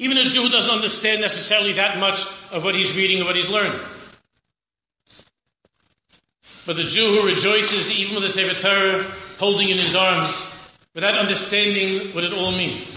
Even 0.00 0.16
a 0.16 0.24
Jew 0.24 0.44
who 0.44 0.48
doesn't 0.48 0.70
understand 0.70 1.20
necessarily 1.20 1.74
that 1.74 1.98
much 1.98 2.24
of 2.50 2.64
what 2.64 2.74
he's 2.74 2.96
reading 2.96 3.18
and 3.18 3.26
what 3.26 3.36
he's 3.36 3.50
learning. 3.50 3.78
But 6.64 6.76
the 6.76 6.84
Jew 6.84 7.20
who 7.20 7.26
rejoices 7.26 7.90
even 7.90 8.14
with 8.14 8.24
the 8.24 8.30
Sefer 8.30 8.58
Torah 8.58 9.04
holding 9.38 9.68
in 9.68 9.76
his 9.76 9.94
arms 9.94 10.46
without 10.94 11.18
understanding 11.18 12.14
what 12.14 12.24
it 12.24 12.32
all 12.32 12.50
means. 12.50 12.88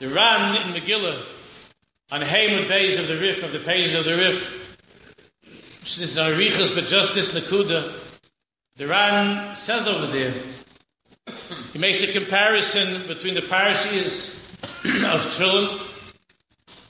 The 0.00 0.08
Ran 0.08 0.56
in 0.56 0.74
Megillah 0.74 1.24
on 2.10 2.20
Haymud 2.20 2.68
Bays 2.68 2.98
of 2.98 3.08
the 3.08 3.16
Rif, 3.16 3.42
of 3.42 3.52
the 3.52 3.60
pages 3.60 3.94
of 3.94 4.04
the 4.04 4.16
Rif, 4.16 4.60
this 5.80 5.98
is 5.98 6.18
Arichas, 6.18 6.74
but 6.74 6.86
just 6.86 7.14
this 7.14 7.30
Nakuda, 7.30 7.94
the 8.76 8.86
Ran 8.86 9.56
says 9.56 9.88
over 9.88 10.06
there, 10.08 10.42
he 11.72 11.78
makes 11.78 12.02
a 12.02 12.12
comparison 12.12 13.06
between 13.06 13.34
the 13.34 13.42
parashiyas 13.42 14.34
of 14.84 15.24
Tefillin, 15.26 15.80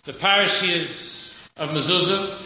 the 0.04 0.12
parashiyas 0.12 1.32
of 1.56 1.70
Mezuzah, 1.70 2.38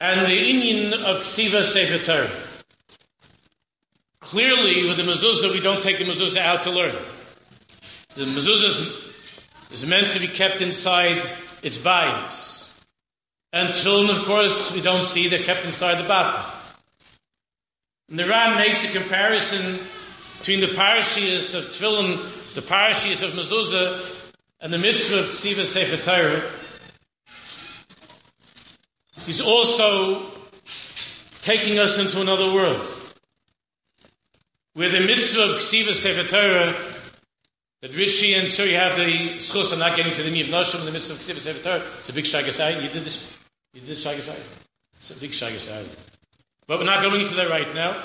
and 0.00 0.20
the 0.22 0.36
Inyan 0.36 0.94
of 0.94 1.22
Ksiva 1.24 1.62
Sefer 1.62 2.04
Torah. 2.04 2.32
Clearly, 4.20 4.88
with 4.88 4.96
the 4.96 5.02
mezuzah, 5.02 5.52
we 5.52 5.60
don't 5.60 5.82
take 5.82 5.98
the 5.98 6.04
mezuzah 6.04 6.40
out 6.40 6.62
to 6.62 6.70
learn. 6.70 6.96
The 8.14 8.24
mezuzah 8.24 8.92
is, 9.70 9.86
meant 9.86 10.12
to 10.14 10.18
be 10.18 10.28
kept 10.28 10.60
inside 10.60 11.30
its 11.62 11.76
bias. 11.76 12.68
And 13.52 13.68
tefillin, 13.68 14.10
of 14.10 14.24
course, 14.24 14.72
we 14.72 14.80
don't 14.80 15.04
see, 15.04 15.28
they're 15.28 15.42
kept 15.42 15.64
inside 15.64 16.02
the 16.02 16.08
bath. 16.08 16.51
And 18.12 18.18
the 18.18 18.26
Ran 18.26 18.58
makes 18.58 18.82
the 18.82 18.92
comparison 18.92 19.80
between 20.36 20.60
the 20.60 20.66
parashiyas 20.66 21.54
of 21.54 21.64
tefillin, 21.72 22.54
the 22.54 22.60
parashiyas 22.60 23.22
of 23.26 23.32
mezuzah, 23.32 24.04
and 24.60 24.70
the 24.70 24.76
mitzvah 24.76 25.20
of 25.20 25.26
ksiva 25.28 25.64
sefer 25.64 25.96
Torah. 25.96 26.52
He's 29.24 29.40
also 29.40 30.30
taking 31.40 31.78
us 31.78 31.96
into 31.96 32.20
another 32.20 32.52
world, 32.52 32.86
where 34.74 34.90
the 34.90 35.00
mitzvah 35.00 35.54
of 35.54 35.62
ksiva 35.62 35.94
sefer 35.94 36.28
Torah, 36.28 36.76
that 37.80 37.96
Rishi 37.96 38.34
and 38.34 38.46
you 38.58 38.76
have 38.76 38.96
the 38.96 39.38
schus. 39.38 39.72
I'm 39.72 39.78
not 39.78 39.96
getting 39.96 40.12
to 40.12 40.22
the 40.22 40.30
knee 40.30 40.46
Niv 40.46 40.50
Nashim, 40.50 40.84
the 40.84 40.92
mitzvah 40.92 41.14
of 41.14 41.20
ksiva 41.20 41.40
sefer 41.40 41.62
Torah. 41.62 41.82
It's 42.00 42.10
a 42.10 42.12
big 42.12 42.26
shagasai. 42.26 42.82
You 42.82 42.90
did 42.90 43.06
this. 43.06 43.26
You 43.72 43.80
did 43.80 43.96
shagasai. 43.96 44.36
It's 44.98 45.10
a 45.10 45.14
big 45.14 45.30
shagasai. 45.30 45.86
But 46.72 46.78
we're 46.78 46.86
not 46.86 47.02
going 47.02 47.20
into 47.20 47.34
that 47.34 47.50
right 47.50 47.74
now. 47.74 48.02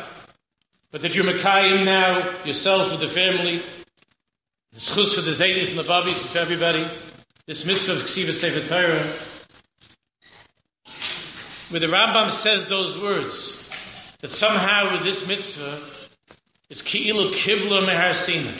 But 0.91 1.01
that 1.01 1.15
you're 1.15 1.23
Makayim 1.23 1.85
now, 1.85 2.43
yourself 2.43 2.91
with 2.91 2.99
the 2.99 3.07
family, 3.07 3.63
the 4.73 4.77
schus 4.77 5.15
for 5.15 5.21
the 5.21 5.31
Zaydis 5.31 5.69
and 5.69 5.79
the 5.79 5.83
Babis 5.83 6.21
and 6.21 6.29
for 6.29 6.39
everybody, 6.39 6.85
this 7.45 7.63
mitzvah 7.65 7.93
of 7.93 7.99
Ksiva 7.99 8.33
Sefer 8.33 8.67
Torah, 8.67 9.13
where 11.69 11.79
the 11.79 11.87
Rambam 11.87 12.29
says 12.29 12.65
those 12.65 12.99
words, 12.99 13.69
that 14.19 14.31
somehow 14.31 14.91
with 14.91 15.03
this 15.03 15.25
mitzvah, 15.25 15.79
it's 16.69 16.81
Ki'ilu 16.81 17.31
Kibla 17.31 17.87
Mehar 17.87 18.13
Sinai. 18.13 18.51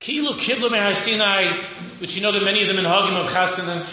Ki'ilu 0.00 0.32
Kibla 0.32 0.68
Mehar 0.68 2.00
which 2.00 2.16
you 2.16 2.22
know 2.22 2.32
that 2.32 2.42
many 2.42 2.60
of 2.60 2.66
them 2.66 2.78
in 2.78 2.86
Hagim 2.86 3.14
of 3.14 3.30
Chasana, 3.30 3.86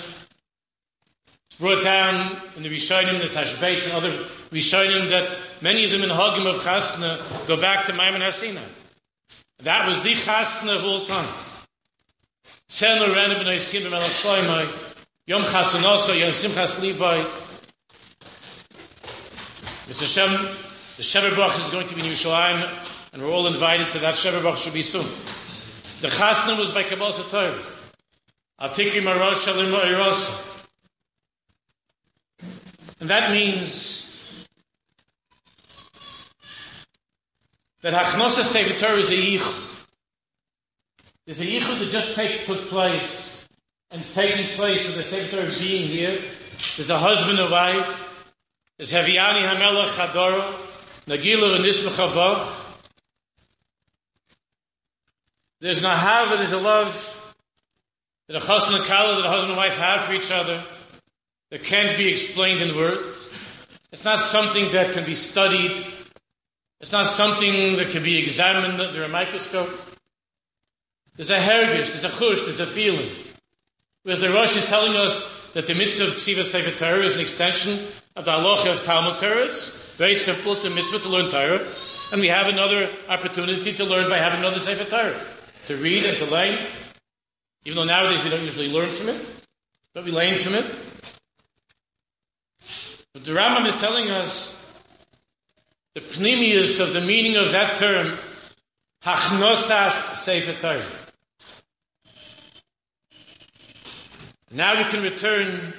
brought 1.60 1.84
down 1.84 2.42
in 2.56 2.64
the 2.64 2.70
Rishonim, 2.70 3.20
the 3.20 3.28
Tashbeit, 3.28 3.84
and 3.84 3.92
other 3.94 4.12
Rishonim 4.52 5.10
that 5.10 5.38
many 5.62 5.86
of 5.86 5.92
them 5.92 6.04
in 6.04 6.10
Hagim 6.10 6.46
of 6.46 6.62
Chasna 6.62 7.48
go 7.48 7.60
back 7.60 7.86
to 7.86 7.94
Maimon 7.94 8.22
Hasina. 8.22 8.62
That 9.60 9.88
was 9.88 10.04
the 10.04 10.14
Chasna 10.14 10.78
of 10.78 10.84
all 10.84 11.06
time. 11.06 11.28
Sen 12.70 13.00
Loren 13.00 13.30
ben 13.32 13.46
Yisim 13.46 13.84
ben 13.84 13.92
Melech 13.92 14.12
Shloimei, 14.12 14.70
Yom 15.26 15.44
Chasanosa, 15.44 16.20
Yom 16.20 16.32
Simchas 16.32 16.80
Levi. 16.80 17.24
Mr. 19.88 20.06
Shem, 20.06 20.32
the 20.98 21.04
Shever 21.04 21.64
is 21.64 21.70
going 21.70 21.88
to 21.88 21.96
be 21.96 22.02
in 22.02 22.08
Yerushalayim, 22.08 22.86
and 23.14 23.22
we're 23.22 23.32
all 23.32 23.48
invited 23.48 23.90
to 23.92 24.00
that 24.00 24.16
Shever 24.16 24.56
should 24.58 24.74
be 24.74 24.84
soon. 24.84 25.08
The 26.02 26.10
Chasna 26.10 26.58
was 26.60 26.72
by 26.72 26.84
Kabbalah 26.84 27.14
Torah. 27.30 27.60
Al 28.60 28.70
Tikri 28.70 29.02
Marosh 29.02 29.46
Shalim 29.46 29.74
Erosa. 29.80 30.47
And 33.00 33.10
that 33.10 33.32
means 33.32 34.12
that 37.82 37.94
Hachnosa 37.94 38.44
Sefer 38.44 38.78
Torah 38.80 38.98
is 38.98 39.12
a 39.12 39.14
yichud. 39.14 39.86
There's 41.26 41.40
a 41.40 41.46
yichud 41.46 41.80
that 41.80 41.92
just 41.92 42.16
take, 42.16 42.46
took 42.46 42.70
place 42.70 43.48
and 43.92 44.02
is 44.02 44.14
taking 44.14 44.56
place 44.56 44.86
with 44.86 44.96
the 44.96 45.04
Sefer 45.04 45.60
being 45.60 45.88
here. 45.88 46.20
There's 46.76 46.90
a 46.90 46.98
husband 46.98 47.40
and 47.40 47.52
wife. 47.52 48.04
There's 48.78 48.92
Heviani 48.92 49.48
Hamelach 49.48 49.90
Chadorov, 49.90 50.56
Nagila 51.06 51.56
and 51.56 51.66
Nismach 51.66 52.64
There's 55.60 55.80
an 55.80 55.86
ahava, 55.86 56.38
there's 56.38 56.52
a 56.52 56.58
love 56.58 57.16
that 58.28 58.38
a 58.38 58.40
chassan 58.40 58.76
and 58.76 58.86
kala, 58.86 59.16
that 59.16 59.26
a 59.26 59.30
husband 59.30 59.52
and 59.52 59.58
wife 59.58 59.78
have 59.78 60.02
for 60.02 60.14
each 60.14 60.32
other 60.32 60.64
that 61.52 61.64
can't 61.64 61.98
be 61.98 62.10
explained 62.10 62.62
in 62.62 62.76
words. 62.76 63.30
It's 63.92 64.04
not 64.04 64.20
something 64.20 64.72
that 64.74 64.94
can 64.94 65.06
be 65.06 65.16
studied. 65.16 65.86
It's 66.82 66.92
not 66.92 67.08
something 67.08 67.78
that 67.78 67.90
can 67.90 68.04
be 68.04 68.18
examined 68.18 68.82
under 68.82 69.04
a 69.04 69.10
microscope. 69.10 69.70
There's 71.16 71.32
a 71.32 71.40
hergish, 71.40 71.88
there's 71.88 72.04
a 72.04 72.10
chush, 72.10 72.44
there's 72.44 72.60
a 72.60 72.68
feeling. 72.68 73.10
Whereas 74.04 74.20
the 74.20 74.32
Rosh 74.32 74.56
is 74.56 74.66
telling 74.66 74.96
us 74.96 75.28
that 75.54 75.68
the 75.68 75.74
mitzvah 75.74 76.08
of 76.08 76.14
Ksiva 76.14 76.44
Sefer 76.44 76.78
Torah 76.78 77.04
is 77.04 77.16
an 77.16 77.22
extension 77.22 77.88
of 78.16 78.26
the 78.26 78.32
halacha 78.32 78.72
of 78.72 78.84
Talmud 78.84 79.20
Torah. 79.20 79.46
It's 79.46 79.70
very 79.96 80.16
simple. 80.16 80.54
It's 80.54 80.66
a 80.66 80.70
mitzvah 80.70 81.00
to 81.00 81.10
learn 81.10 81.32
Torah. 81.32 81.66
And 82.12 82.22
we 82.22 82.28
have 82.28 82.48
another 82.48 82.90
opportunity 83.10 83.74
to 83.74 83.84
learn 83.84 84.10
by 84.10 84.18
having 84.18 84.40
another 84.40 84.60
Sefer 84.60 84.86
Torah. 84.86 85.20
To 85.66 85.78
read 85.78 86.06
and 86.06 86.18
to 86.18 86.26
learn. 86.26 86.60
Even 87.66 87.78
though 87.78 87.84
nowadays 87.86 88.24
we 88.24 88.30
don't 88.30 88.44
usually 88.44 88.70
learn 88.70 88.92
from 88.92 89.10
it, 89.10 89.26
but 89.94 90.06
we 90.06 90.12
learn 90.12 90.38
from 90.38 90.54
it. 90.56 90.66
But 93.18 93.26
the 93.26 93.32
Rambam 93.32 93.66
is 93.66 93.76
telling 93.78 94.12
us 94.12 94.56
the 95.96 96.02
pneumius 96.02 96.80
of 96.80 96.94
the 96.94 97.02
meaning 97.02 97.36
of 97.36 97.52
that 97.52 97.76
term, 97.76 98.16
hachnosas 99.04 100.14
sefer 100.14 100.54
Torah. 100.62 100.86
Now 104.52 104.78
we 104.78 104.84
can 104.84 105.02
return 105.02 105.74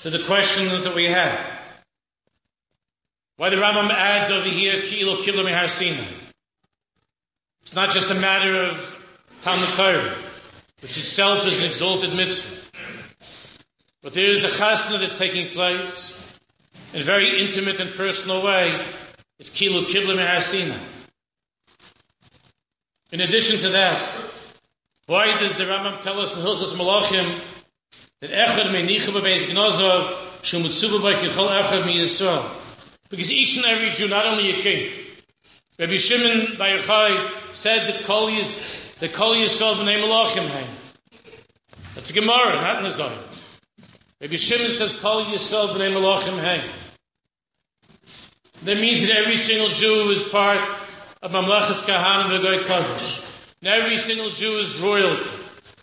to 0.00 0.08
the 0.08 0.24
question 0.24 0.68
that 0.84 0.94
we 0.94 1.04
had. 1.04 1.38
Why 3.36 3.50
the 3.50 3.56
Rambam 3.56 3.90
adds 3.90 4.30
over 4.30 4.48
here, 4.48 4.80
kilo 4.80 5.22
kilo 5.22 5.44
meharsina. 5.44 6.02
It's 7.60 7.74
not 7.74 7.90
just 7.90 8.10
a 8.10 8.14
matter 8.14 8.62
of 8.62 8.96
Talmud 9.42 9.68
Torah, 9.74 10.16
which 10.80 10.96
itself 10.96 11.44
is 11.44 11.58
an 11.58 11.66
exalted 11.66 12.14
mitzvah. 12.14 12.56
But 14.02 14.14
there 14.14 14.30
is 14.30 14.44
a 14.44 14.48
chasna 14.48 14.98
that's 14.98 15.18
taking 15.18 15.52
place 15.52 16.14
in 16.92 17.00
a 17.00 17.04
very 17.04 17.40
intimate 17.44 17.80
and 17.80 17.94
personal 17.94 18.42
way. 18.42 18.84
It's 19.38 19.50
Kilu 19.50 19.84
Kibla 19.84 20.16
Mehasina. 20.16 20.78
In 23.10 23.20
addition 23.20 23.58
to 23.60 23.70
that, 23.70 23.98
why 25.06 25.38
does 25.38 25.56
the 25.56 25.64
Rambam 25.64 26.00
tell 26.00 26.20
us 26.20 26.34
in 26.34 26.42
Hilchas 26.42 26.74
Malachim 26.74 27.40
that 28.20 28.30
Echad 28.30 28.70
Meinicha 28.70 29.12
Bebeis 29.12 29.44
Gnozov 29.46 30.16
Shumutsuba 30.42 31.02
By 31.02 31.14
Kichol 31.14 31.62
Echad 31.62 31.86
Mi 31.86 31.98
Yisrael? 32.02 32.50
Because 33.08 33.30
each 33.32 33.56
and 33.56 33.64
every 33.66 33.90
Jew, 33.90 34.08
not 34.08 34.26
only 34.26 34.50
a 34.50 34.60
king, 34.60 34.92
Rabbi 35.78 35.96
Shimon 35.96 36.58
Bar 36.58 36.78
Yochai 36.78 37.54
said 37.54 37.86
that 37.86 38.04
Kol, 38.04 38.26
that 38.98 39.12
Kol 39.12 39.34
Yisrael 39.36 39.76
B'nei 39.76 40.02
Malachim 40.02 40.46
hang. 40.48 40.68
That's 41.94 42.12
Gemara, 42.12 42.60
not 42.60 42.92
Zohar. 42.92 43.24
Rabbi 44.20 44.34
Shimon 44.34 44.72
says, 44.72 44.92
Kol 44.92 45.26
Yisrael 45.26 45.68
b'nei 45.68 45.92
Malachim 45.92 46.40
hang. 46.40 46.68
That 48.64 48.76
means 48.76 49.02
that 49.02 49.16
every 49.16 49.36
single 49.36 49.68
Jew 49.68 50.10
is 50.10 50.22
part 50.24 50.58
of 51.22 51.30
Mamlechas 51.30 51.82
Kahanim 51.82 52.38
V'Goy 52.38 52.64
Kodesh. 52.64 53.24
And 53.62 53.68
every 53.68 53.96
single 53.96 54.30
Jew 54.30 54.58
is 54.58 54.80
royalty, 54.80 55.30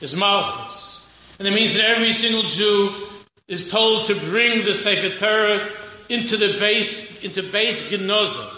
is 0.02 0.16
Malchus. 0.16 1.02
And 1.40 1.48
it 1.48 1.52
means 1.52 1.74
that 1.76 1.86
every 1.86 2.14
single 2.14 2.44
Jew 2.44 3.08
is 3.48 3.70
told 3.70 4.08
to 4.08 4.16
bring 4.16 4.66
the 4.66 4.74
Sefer 4.74 5.18
Torah 5.18 5.70
into 6.10 6.38
the 6.38 6.58
base, 6.60 7.22
into 7.22 7.44
base 7.44 7.84
Genoza, 7.84 8.50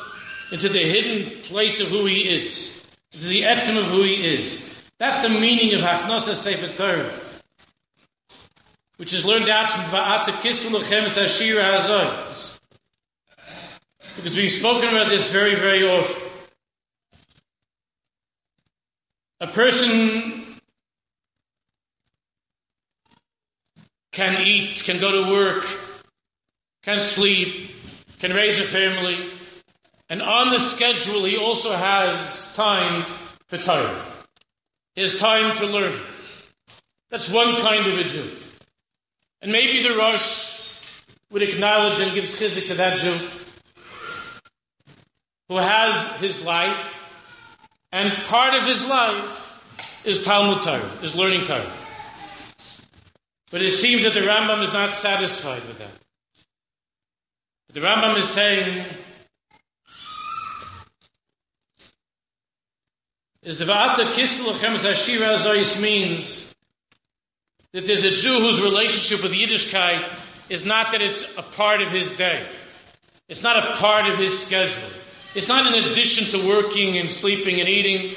into 0.51 0.69
the 0.69 0.79
hidden 0.79 1.41
place 1.43 1.79
of 1.79 1.87
who 1.89 2.05
he 2.05 2.27
is, 2.27 2.71
into 3.13 3.27
the 3.27 3.43
essence 3.43 3.77
of 3.77 3.85
who 3.85 4.03
he 4.03 4.35
is. 4.35 4.59
That's 4.97 5.21
the 5.21 5.29
meaning 5.29 5.75
of 5.75 5.81
Hachnosa 5.81 6.35
Sefer 6.35 6.75
Torah, 6.75 7.13
which 8.97 9.13
is 9.13 9.25
learned 9.25 9.49
out 9.49 9.69
from 9.69 9.83
Va'ata 9.85 10.39
Kisvu 10.41 10.79
Lechem 10.79 11.05
Ashira 11.05 11.79
Hazoyos. 11.79 12.46
Because 14.17 14.35
we've 14.35 14.51
spoken 14.51 14.89
about 14.89 15.09
this 15.09 15.29
very, 15.29 15.53
very 15.53 15.87
often. 15.87 16.21
A 19.39 19.47
person 19.47 20.59
can 24.11 24.41
eat, 24.41 24.81
can 24.83 24.99
go 24.99 25.23
to 25.23 25.31
work, 25.31 25.67
can 26.81 26.99
sleep, 26.99 27.69
can 28.17 28.33
raise 28.33 28.59
a 28.59 28.63
family, 28.63 29.29
and 30.09 30.23
on 30.23 30.49
the 30.49 30.59
schedule 30.59 31.23
he 31.23 31.37
also 31.37 31.73
has 31.73 32.51
time 32.53 33.05
for 33.47 33.59
Torah. 33.59 34.03
Has 34.95 35.15
time 35.15 35.55
for 35.55 35.67
learning. 35.67 36.01
That's 37.11 37.29
one 37.29 37.61
kind 37.61 37.85
of 37.85 37.99
a 37.99 38.03
Jew. 38.05 38.31
And 39.43 39.51
maybe 39.51 39.87
the 39.87 39.95
Rosh 39.95 40.67
would 41.29 41.43
acknowledge 41.43 41.99
and 41.99 42.11
give 42.15 42.25
chizik 42.25 42.67
to 42.69 42.75
that 42.75 42.97
Jew 42.97 43.19
who 45.49 45.57
has 45.57 46.19
his 46.19 46.43
life, 46.43 46.77
and 47.91 48.11
part 48.25 48.53
of 48.53 48.63
his 48.63 48.85
life 48.85 49.59
is 50.03 50.23
Talmud 50.23 50.63
Torah, 50.63 50.91
is 51.01 51.15
learning 51.15 51.45
Torah. 51.45 51.71
But 53.49 53.61
it 53.61 53.73
seems 53.73 54.03
that 54.03 54.13
the 54.13 54.21
Rambam 54.21 54.61
is 54.61 54.73
not 54.73 54.91
satisfied 54.91 55.65
with 55.67 55.77
that. 55.77 55.91
But 57.67 57.75
The 57.75 57.81
Rambam 57.81 58.17
is 58.17 58.27
saying 58.29 58.85
is 63.43 63.59
the 63.59 63.65
Va'ata 63.65 64.11
Kistel 64.11 64.53
Ashira 64.53 65.37
Zois 65.37 65.79
means 65.81 66.53
that 67.71 67.87
there's 67.87 68.03
a 68.03 68.11
Jew 68.11 68.39
whose 68.39 68.61
relationship 68.61 69.23
with 69.23 69.31
Yiddishkeit 69.31 70.03
is 70.49 70.65
not 70.65 70.91
that 70.91 71.01
it's 71.01 71.23
a 71.37 71.43
part 71.43 71.81
of 71.81 71.89
his 71.89 72.11
day. 72.13 72.45
It's 73.29 73.43
not 73.43 73.57
a 73.57 73.75
part 73.75 74.09
of 74.09 74.17
his 74.17 74.37
schedule. 74.37 74.89
It's 75.35 75.47
not 75.47 75.73
in 75.73 75.83
addition 75.85 76.39
to 76.39 76.47
working 76.47 76.97
and 76.97 77.09
sleeping 77.09 77.59
and 77.59 77.69
eating 77.69 78.15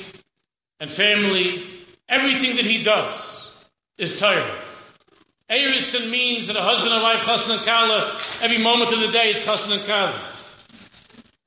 and 0.79 0.91
family. 0.91 1.67
Everything 2.09 2.57
that 2.57 2.65
he 2.65 2.83
does 2.83 3.53
is 3.99 4.19
Torah. 4.19 4.59
Erison 5.49 6.11
means 6.11 6.47
that 6.47 6.57
a 6.57 6.63
husband 6.63 6.93
and 6.95 7.03
wife, 7.03 7.21
chassan 7.21 7.57
and 7.57 7.63
kala, 7.63 8.21
every 8.41 8.59
moment 8.59 8.93
of 8.93 9.01
the 9.01 9.09
day 9.09 9.33
it's 9.33 9.45
chassan 9.45 9.73
and 9.73 9.85
kala. 9.85 10.21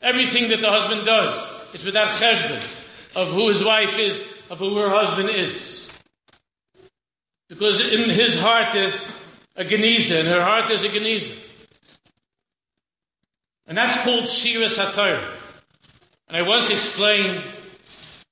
Everything 0.02 0.49
that 0.49 0.60
the 0.60 0.69
husband 0.69 1.06
does, 1.06 1.52
it's 1.73 1.86
without 1.86 2.10
cheshbon 2.10 2.62
of 3.15 3.30
who 3.30 3.47
his 3.47 3.63
wife 3.63 3.97
is, 3.97 4.23
of 4.49 4.60
who 4.60 4.78
her 4.78 4.89
husband 4.89 5.30
is. 5.30 5.88
Because 7.47 7.80
in 7.80 8.10
his 8.10 8.39
heart 8.39 8.73
there's 8.73 8.99
a 9.56 9.63
Geniza, 9.63 10.19
in 10.19 10.26
her 10.26 10.43
heart 10.43 10.67
there's 10.67 10.84
a 10.84 10.89
Geniza. 10.89 11.36
And 13.65 13.78
that's 13.78 13.97
called 14.04 14.28
Shira 14.28 14.67
Satar. 14.67 15.38
And 16.34 16.43
I 16.43 16.50
once 16.50 16.72
explained 16.72 17.43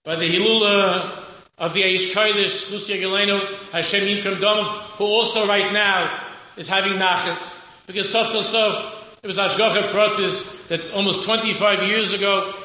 by 0.04 0.16
the 0.16 0.28
Hilula 0.28 1.06
uh, 1.06 1.24
of 1.60 1.76
the 1.76 1.84
Aish 1.84 2.12
Kodesh, 2.12 2.66
Chusia 2.66 3.00
Galeno, 3.00 3.46
Hashem 3.72 4.02
Yimkam 4.02 4.82
who 4.98 5.04
also 5.04 5.48
right 5.48 5.72
now 5.72 6.34
is 6.58 6.68
having 6.68 6.94
Nachas. 6.94 7.56
Because 7.86 8.10
Sof 8.10 8.34
Sof, 8.44 9.06
it 9.22 9.28
was 9.28 9.38
Ashgacha 9.38 9.90
Protis 9.90 10.68
that 10.70 10.92
almost 10.94 11.24
25 11.26 11.84
years 11.84 12.12
ago 12.12 12.56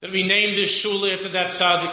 that 0.00 0.10
we 0.10 0.22
named 0.22 0.56
this 0.56 0.70
shul 0.70 1.04
after 1.04 1.28
that 1.28 1.50
tzaddik, 1.50 1.92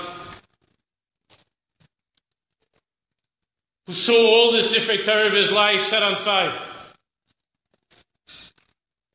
who 3.88 3.91
saw 3.91 4.15
all 4.15 4.53
the 4.53 4.60
Sifrei 4.60 5.03
Torah 5.03 5.27
of 5.27 5.34
his 5.34 5.51
life 5.51 5.81
set 5.81 6.01
on 6.01 6.15
fire. 6.15 6.58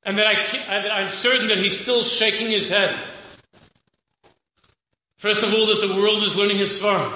And 0.02 0.18
that, 0.18 0.26
I, 0.26 0.80
that 0.80 0.92
I'm 0.92 1.08
certain 1.08 1.48
that 1.48 1.56
he's 1.56 1.80
still 1.80 2.02
shaking 2.02 2.48
his 2.48 2.68
head. 2.68 2.94
First 5.20 5.42
of 5.42 5.52
all, 5.52 5.66
that 5.66 5.86
the 5.86 5.94
world 5.94 6.22
is 6.22 6.34
learning 6.34 6.56
his 6.56 6.78
farm. 6.78 7.12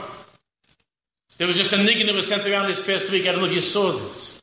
There 1.38 1.46
was 1.46 1.56
just 1.56 1.72
a 1.72 1.76
niggin 1.76 2.04
that 2.04 2.14
was 2.14 2.28
sent 2.28 2.46
around 2.46 2.68
this 2.68 2.84
past 2.84 3.10
week. 3.10 3.22
I 3.22 3.32
don't 3.32 3.40
know 3.40 3.46
if 3.46 3.52
you 3.52 3.62
saw 3.62 3.92
this. 3.92 4.38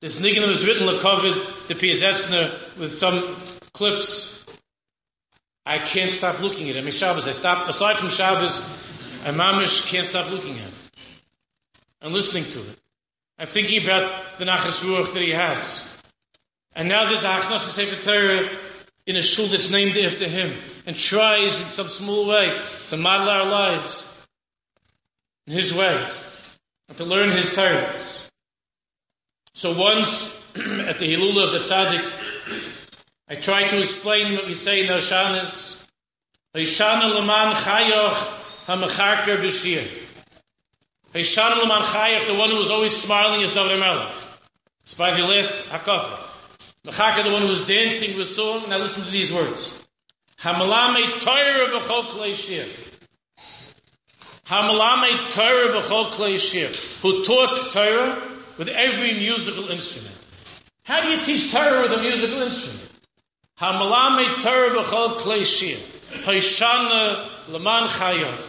This 0.00 0.18
niggin 0.18 0.44
was 0.48 0.66
written, 0.66 0.88
Lakovid, 0.88 1.68
the 1.68 1.74
Piazetzner, 1.76 2.76
with 2.76 2.92
some 2.92 3.36
clips 3.72 4.44
I 5.64 5.78
can't 5.78 6.10
stop 6.10 6.40
looking 6.40 6.68
at 6.68 6.74
him. 6.74 6.88
It's 6.88 6.96
Shabbos. 6.96 7.28
I 7.28 7.30
stopped, 7.30 7.70
aside 7.70 7.96
from 7.96 8.10
Shabbos, 8.10 8.60
I 9.24 9.30
mamish 9.30 9.86
can't 9.86 10.06
stop 10.06 10.28
looking 10.32 10.54
at 10.54 10.64
him 10.64 10.74
and 12.00 12.12
listening 12.12 12.50
to 12.50 12.60
it. 12.60 12.78
I'm 13.38 13.46
thinking 13.46 13.84
about 13.84 14.38
the 14.38 14.46
Nachas 14.46 14.82
Ruach 14.84 15.12
that 15.14 15.22
he 15.22 15.30
has. 15.30 15.84
And 16.74 16.88
now 16.88 17.08
there's 17.08 17.22
a 17.22 17.28
Hachnas 17.28 17.60
Sefer 17.60 18.02
Torah 18.02 18.50
in 19.06 19.16
a 19.16 19.22
shul 19.22 19.46
that's 19.46 19.70
named 19.70 19.96
after 19.96 20.26
him 20.28 20.58
and 20.84 20.96
tries 20.96 21.60
in 21.60 21.68
some 21.68 21.88
small 21.88 22.26
way 22.26 22.60
to 22.88 22.96
model 22.96 23.28
our 23.28 23.46
lives 23.46 24.04
in 25.46 25.52
his 25.52 25.72
way 25.72 26.08
and 26.88 26.98
to 26.98 27.04
learn 27.04 27.30
his 27.30 27.52
Torah. 27.54 28.00
So 29.54 29.78
once 29.78 30.28
at 30.56 30.98
the 30.98 31.14
Hilula 31.14 31.46
of 31.46 31.52
the 31.52 31.60
Tzaddik, 31.60 32.12
I 33.28 33.36
tried 33.36 33.70
to 33.70 33.80
explain 33.80 34.34
what 34.34 34.46
we 34.46 34.54
say 34.54 34.82
in 34.82 34.86
Hashanas. 34.86 35.76
Hashana 36.54 37.14
Laman 37.14 37.56
Chayoch 37.56 38.28
HaMecharker 38.66 39.38
B'Shir. 39.38 39.88
Hashana 41.14 41.62
Laman 41.62 41.82
Chayoch, 41.82 42.26
the 42.26 42.34
one 42.34 42.50
who 42.50 42.56
was 42.56 42.70
always 42.70 42.96
smiling, 42.96 43.40
is 43.40 43.50
David 43.50 43.80
Melech. 43.80 44.14
It's 44.82 44.94
by 44.94 45.10
the 45.10 45.26
last 45.26 45.52
Hakafa. 45.70 46.35
Mecharker, 46.86 47.24
the 47.24 47.32
one 47.32 47.42
who 47.42 47.48
was 47.48 47.66
dancing 47.66 48.16
with 48.16 48.28
song. 48.28 48.68
Now 48.68 48.78
listen 48.78 49.02
to 49.02 49.10
these 49.10 49.32
words. 49.32 49.72
Hamalame 50.40 51.20
Torah 51.20 51.68
B'Chol 51.68 52.10
Klei 52.10 52.34
Shir. 52.34 52.66
Hamalame 54.46 55.30
Torah 55.30 55.80
B'Chol 55.80 56.12
Klei 56.12 56.38
Shir. 56.38 56.72
Who 57.02 57.24
taught 57.24 57.72
Torah 57.72 58.22
with 58.56 58.68
every 58.68 59.14
musical 59.14 59.68
instrument. 59.68 60.14
How 60.84 61.02
do 61.02 61.08
you 61.08 61.24
teach 61.24 61.50
Torah 61.50 61.82
with 61.82 61.92
a 61.92 62.00
musical 62.00 62.40
instrument? 62.42 62.88
Hamalame 63.58 64.40
Torah 64.40 64.70
b'chol 64.70 65.18
klei 65.18 65.44
shir. 65.44 65.80
Haishana 66.24 67.28
leman 67.48 67.88
chayav. 67.88 68.40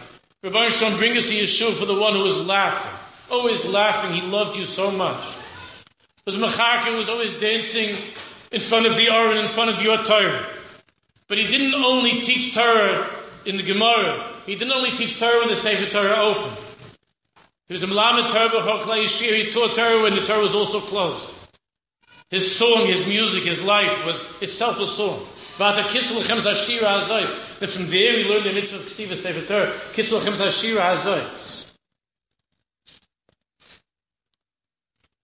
Rabbi 0.44 0.68
Shalom, 0.68 0.98
bring 0.98 1.16
us 1.16 1.30
a 1.30 1.34
Yeshua 1.34 1.74
for 1.74 1.86
the 1.86 1.94
one 1.94 2.12
who 2.12 2.22
was 2.22 2.38
laughing. 2.38 2.92
Always 3.30 3.64
laughing. 3.64 4.12
He 4.12 4.20
loved 4.20 4.56
you 4.56 4.64
so 4.64 4.90
much. 4.90 5.26
Because 6.24 6.40
Mecharka 6.40 6.96
was 6.96 7.08
always 7.08 7.34
dancing 7.34 7.96
in 8.50 8.60
front 8.60 8.86
of 8.86 8.96
the 8.96 9.08
Aron, 9.08 9.36
in 9.36 9.48
front 9.48 9.70
of 9.70 9.82
your 9.82 9.98
Torah. 10.04 10.46
But 11.26 11.38
he 11.38 11.46
didn't 11.46 11.74
only 11.74 12.20
teach 12.22 12.54
Torah 12.54 13.10
in 13.44 13.56
the 13.56 13.62
Gemara. 13.62 14.34
He 14.46 14.56
didn't 14.56 14.72
only 14.72 14.92
teach 14.92 15.18
Torah 15.18 15.40
when 15.40 15.48
the 15.48 15.56
Sefer 15.56 15.90
Torah 15.90 16.16
opened. 16.16 16.56
He 17.66 17.74
was 17.74 17.82
a 17.82 17.86
Malamed 17.86 18.30
Torah 18.30 18.48
b'chol 18.48 18.80
klei 18.82 19.06
shir. 19.06 19.34
He 19.34 19.50
taught 19.50 19.74
Torah 19.74 20.02
when 20.02 20.14
the 20.14 20.24
Torah 20.24 20.40
was 20.40 20.54
also 20.54 20.80
closed. 20.80 21.28
His 22.30 22.56
song, 22.56 22.86
his 22.86 23.06
music, 23.06 23.44
his 23.44 23.62
life 23.62 24.04
was 24.06 24.26
itself 24.40 24.80
a 24.80 24.86
song. 24.86 25.26
That 25.58 25.90
from 27.70 27.90
there 27.90 28.16
we 28.16 28.24
learn 28.24 28.44
the 28.44 28.52
mitzvah 28.52 28.76
of 28.76 28.82
Ksiva 28.86 29.16
Sefer 29.16 29.46
Torah. 29.46 29.74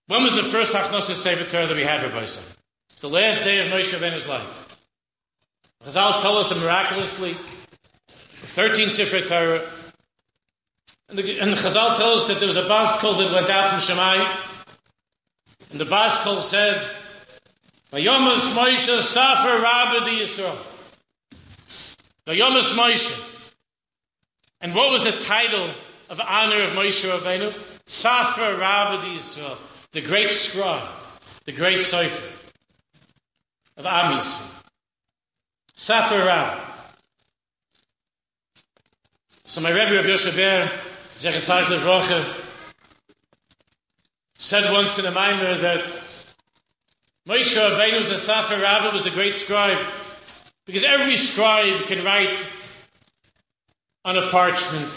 When 0.06 0.22
was 0.22 0.34
the 0.34 0.42
first 0.42 0.74
Hachnosis 0.74 1.14
Sefer 1.14 1.48
Torah 1.48 1.66
that 1.66 1.76
we 1.76 1.82
had, 1.82 2.02
Rabbi 2.02 2.26
Son? 2.26 2.44
The 3.04 3.10
last 3.10 3.44
day 3.44 3.58
of 3.58 3.70
Moshe 3.70 3.92
Rabbeinu's 3.92 4.26
life. 4.26 4.48
Chazal 5.84 6.22
tell 6.22 6.38
us 6.38 6.48
that 6.48 6.56
miraculously, 6.56 7.36
13 8.46 8.88
Sefer 8.88 9.20
Torah, 9.20 9.70
and 11.10 11.18
the, 11.18 11.38
and 11.38 11.52
the 11.52 11.56
Chazal 11.56 11.98
tells 11.98 12.22
us 12.22 12.28
that 12.28 12.38
there 12.38 12.48
was 12.48 12.56
a 12.56 12.66
bas 12.66 12.98
kol 13.00 13.18
that 13.18 13.30
went 13.30 13.50
out 13.50 13.68
from 13.68 13.80
Shemai, 13.80 14.38
and 15.70 15.78
the 15.78 15.84
Baskol 15.84 16.40
said, 16.40 16.82
Vayomas 17.92 18.54
Moshe 18.54 19.02
Safer 19.02 19.62
Rabbi 19.62 20.08
Yisrael. 20.08 20.56
Vayomas 22.26 22.72
Moshe. 22.72 23.22
And 24.62 24.74
what 24.74 24.90
was 24.90 25.04
the 25.04 25.12
title 25.12 25.74
of 26.08 26.20
honor 26.20 26.62
of 26.62 26.70
Moshe 26.70 27.06
Rabbeinu? 27.06 27.54
Safer 27.84 28.56
Rabbi 28.56 29.04
Yisrael, 29.18 29.58
the 29.92 30.00
great 30.00 30.30
scribe, 30.30 30.88
the 31.44 31.52
great 31.52 31.82
cipher 31.82 32.33
of 33.76 33.86
Am 33.86 34.18
Yisrael. 34.18 34.50
Safer 35.74 36.24
Rabbi. 36.24 36.60
So 39.44 39.60
my 39.60 39.70
Rebbe, 39.70 39.94
Rabbi 39.96 40.08
Yoshe 40.08 40.34
Ber, 40.34 40.70
Zechat 41.18 41.64
Levroche, 41.64 42.34
said 44.38 44.72
once 44.72 44.98
in 44.98 45.06
a 45.06 45.10
mimer 45.10 45.58
that 45.58 45.84
Moshe 47.28 47.56
Rabbeinu, 47.56 48.08
the 48.08 48.18
Sefer 48.18 48.60
Rabbah, 48.60 48.92
was 48.92 49.02
the 49.02 49.10
great 49.10 49.34
scribe. 49.34 49.78
Because 50.66 50.84
every 50.84 51.16
scribe 51.16 51.86
can 51.86 52.04
write 52.04 52.46
on 54.04 54.16
a 54.16 54.28
parchment. 54.28 54.88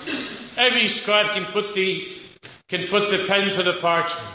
Every 0.58 0.88
scribe 0.88 1.32
can 1.32 1.46
put 1.46 1.74
the, 1.74 2.18
can 2.68 2.88
put 2.88 3.10
the 3.10 3.26
pen 3.26 3.54
to 3.56 3.64
the 3.64 3.74
parchment. 3.74 4.28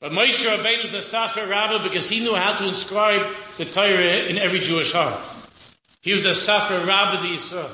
But 0.00 0.12
Moshe 0.12 0.46
Rabbeinu 0.46 0.82
was 0.82 0.92
the 0.92 1.02
Sefer 1.02 1.46
Rabbah 1.46 1.82
because 1.82 2.08
he 2.08 2.20
knew 2.20 2.36
how 2.36 2.56
to 2.56 2.68
inscribe 2.68 3.34
the 3.56 3.64
Torah 3.64 4.26
in 4.28 4.38
every 4.38 4.60
Jewish 4.60 4.92
heart. 4.92 5.20
He 6.00 6.12
was 6.12 6.22
the 6.22 6.34
Sefer 6.34 6.84
Rabbah 6.84 7.22
the 7.22 7.28
Yisrael. 7.28 7.70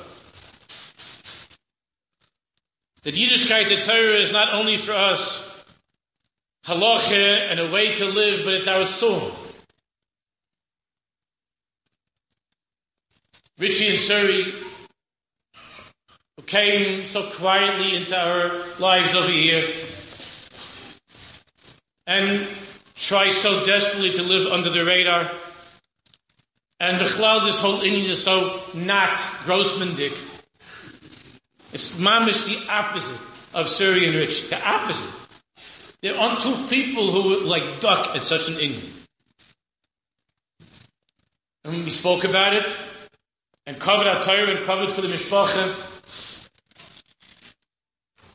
The 3.03 3.11
Yiddishkeit, 3.11 3.69
the 3.69 3.83
Torah, 3.83 4.19
is 4.19 4.31
not 4.31 4.51
only 4.53 4.77
for 4.77 4.93
us 4.93 5.47
halacha 6.65 7.51
and 7.51 7.59
a 7.59 7.69
way 7.69 7.95
to 7.95 8.05
live, 8.05 8.43
but 8.43 8.55
it's 8.55 8.67
our 8.67 8.85
soul. 8.85 9.31
Richie 13.59 13.89
and 13.89 13.99
Suri, 13.99 14.53
who 16.35 16.41
came 16.41 17.05
so 17.05 17.29
quietly 17.29 17.95
into 17.95 18.19
our 18.19 18.65
lives 18.79 19.13
over 19.13 19.29
here, 19.29 19.84
and 22.07 22.47
try 22.95 23.29
so 23.29 23.65
desperately 23.65 24.13
to 24.13 24.23
live 24.23 24.51
under 24.51 24.69
the 24.69 24.85
radar. 24.85 25.31
And 26.79 26.99
the 26.99 27.05
cloud, 27.05 27.47
this 27.47 27.59
whole 27.59 27.81
Indian 27.81 28.11
is 28.11 28.23
so 28.23 28.61
not 28.73 29.19
Grossmandic. 29.45 30.15
It's 31.73 31.95
mamish 31.95 32.45
the 32.45 32.71
opposite 32.71 33.19
of 33.53 33.67
Suri 33.67 34.07
and 34.07 34.15
Rich. 34.15 34.49
The 34.49 34.61
opposite. 34.65 35.09
There 36.01 36.17
aren't 36.17 36.41
two 36.41 36.67
people 36.67 37.11
who 37.11 37.23
would 37.29 37.43
like 37.43 37.79
duck 37.79 38.15
at 38.15 38.23
such 38.23 38.47
an 38.49 38.59
Indian. 38.59 38.93
And 41.63 41.83
we 41.83 41.89
spoke 41.89 42.23
about 42.23 42.53
it 42.53 42.77
and 43.65 43.79
covered 43.79 44.07
our 44.07 44.21
Torah 44.21 44.55
and 44.55 44.65
covered 44.65 44.91
for 44.91 45.01
the 45.01 45.07
Mishpacha. 45.07 45.75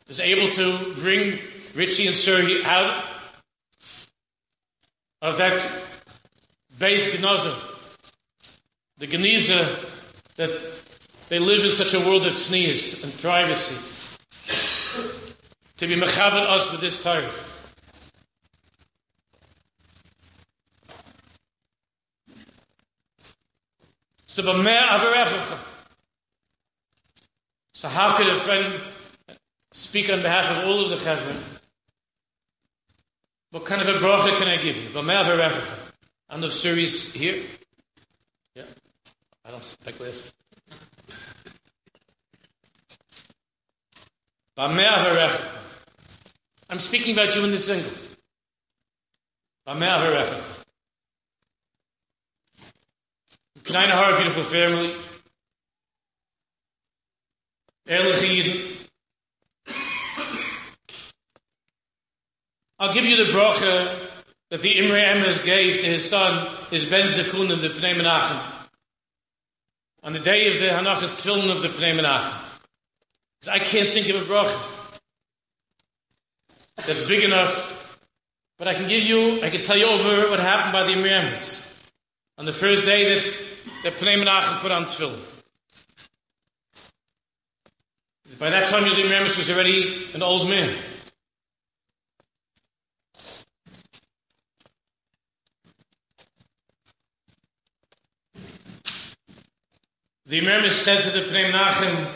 Was 0.09 0.19
able 0.19 0.51
to 0.51 0.95
bring 0.95 1.39
Richie 1.75 2.09
and 2.09 2.17
Suri 2.17 2.65
out 2.65 3.05
of 5.23 5.37
that 5.39 5.67
base 6.79 7.09
gnozov, 7.09 7.59
the 8.99 9.07
geniza 9.07 9.85
that 10.37 10.63
they 11.29 11.39
live 11.39 11.65
in 11.65 11.73
such 11.73 11.95
a 11.95 12.01
world 12.01 12.27
of 12.27 12.37
sneeze 12.37 13.05
and 13.05 13.17
privacy. 13.21 13.77
To 15.77 15.87
be 15.87 15.97
mechaber 15.97 16.47
us 16.47 16.71
with 16.71 16.81
this 16.81 17.03
time. 17.03 17.31
So, 24.27 24.43
so 27.73 27.89
how 27.89 28.17
could 28.17 28.29
a 28.29 28.39
friend 28.39 28.81
speak 29.73 30.11
on 30.11 30.23
behalf 30.23 30.57
of 30.57 30.67
all 30.67 30.85
of 30.85 30.91
the 30.91 30.99
chevron? 30.99 31.60
What 33.51 33.65
kind 33.65 33.83
of 33.83 33.89
a 33.89 33.95
bracha 33.99 34.37
can 34.39 34.47
I 34.47 34.57
give 34.59 34.77
you? 34.77 34.91
And 36.29 36.43
the 36.43 36.51
series 36.51 37.13
here? 37.13 37.43
Yeah. 38.55 38.63
I 39.45 39.51
don't 39.51 39.65
speak 39.65 39.99
this. 39.99 40.33
I'm 46.69 46.79
speaking 46.79 47.15
about 47.15 47.35
you 47.35 47.43
in 47.45 47.51
the 47.51 47.59
single. 47.59 47.91
Kleine 53.65 53.91
Har, 53.91 54.17
beautiful 54.17 54.45
family. 54.45 54.95
Ehrliche 57.89 58.29
Yidden. 58.29 58.70
I'll 62.81 62.95
give 62.95 63.05
you 63.05 63.19
the 63.19 63.31
bracha 63.31 64.09
that 64.49 64.63
the 64.63 64.79
Imre 64.79 65.05
Emes 65.05 65.45
gave 65.45 65.83
to 65.83 65.87
his 65.87 66.09
son, 66.09 66.49
his 66.71 66.87
Ben 66.87 67.09
Zakun 67.09 67.53
and 67.53 67.61
the 67.61 67.69
Pnei 67.69 67.95
Menachem. 67.95 68.43
On 70.03 70.15
the 70.15 70.19
day 70.19 70.51
of 70.51 70.55
the 70.55 70.69
Hanachas 70.69 71.21
Tfilin 71.21 71.55
of 71.55 71.61
the 71.61 71.69
Pnei 71.69 71.95
Menachem. 71.95 72.35
I 73.51 73.59
can't 73.59 73.91
think 73.91 74.09
of 74.09 74.17
a 74.17 74.25
bracha 74.25 74.59
that's 76.87 77.03
big 77.03 77.23
enough, 77.23 77.77
but 78.59 78.67
I 78.67 78.73
can 78.73 78.89
give 78.89 79.03
you, 79.03 79.43
I 79.43 79.51
can 79.51 79.63
tell 79.63 79.77
you 79.77 79.85
over 79.85 80.31
what 80.31 80.41
happened 80.41 80.73
by 80.73 80.85
the 80.85 80.93
Imre 80.93 81.11
Emes 81.11 81.61
on 82.39 82.47
the 82.47 82.53
first 82.55 82.87
day 82.87 83.15
that 83.15 83.35
the 83.83 83.91
Pnei 83.91 84.25
Menachem 84.25 84.59
put 84.61 84.73
on 84.73 84.87
Tfilin. 84.87 85.21
By 88.39 88.49
that 88.49 88.71
time, 88.71 88.85
the 88.85 88.99
Imre 88.99 89.17
Emes 89.17 89.37
was 89.37 89.51
already 89.51 90.09
an 90.15 90.23
old 90.23 90.49
man. 90.49 90.79
The 100.31 100.39
Imam 100.39 100.71
said 100.71 101.03
to 101.03 101.11
the 101.11 101.27
Pnei 101.27 101.51
Menachem, 101.51 102.09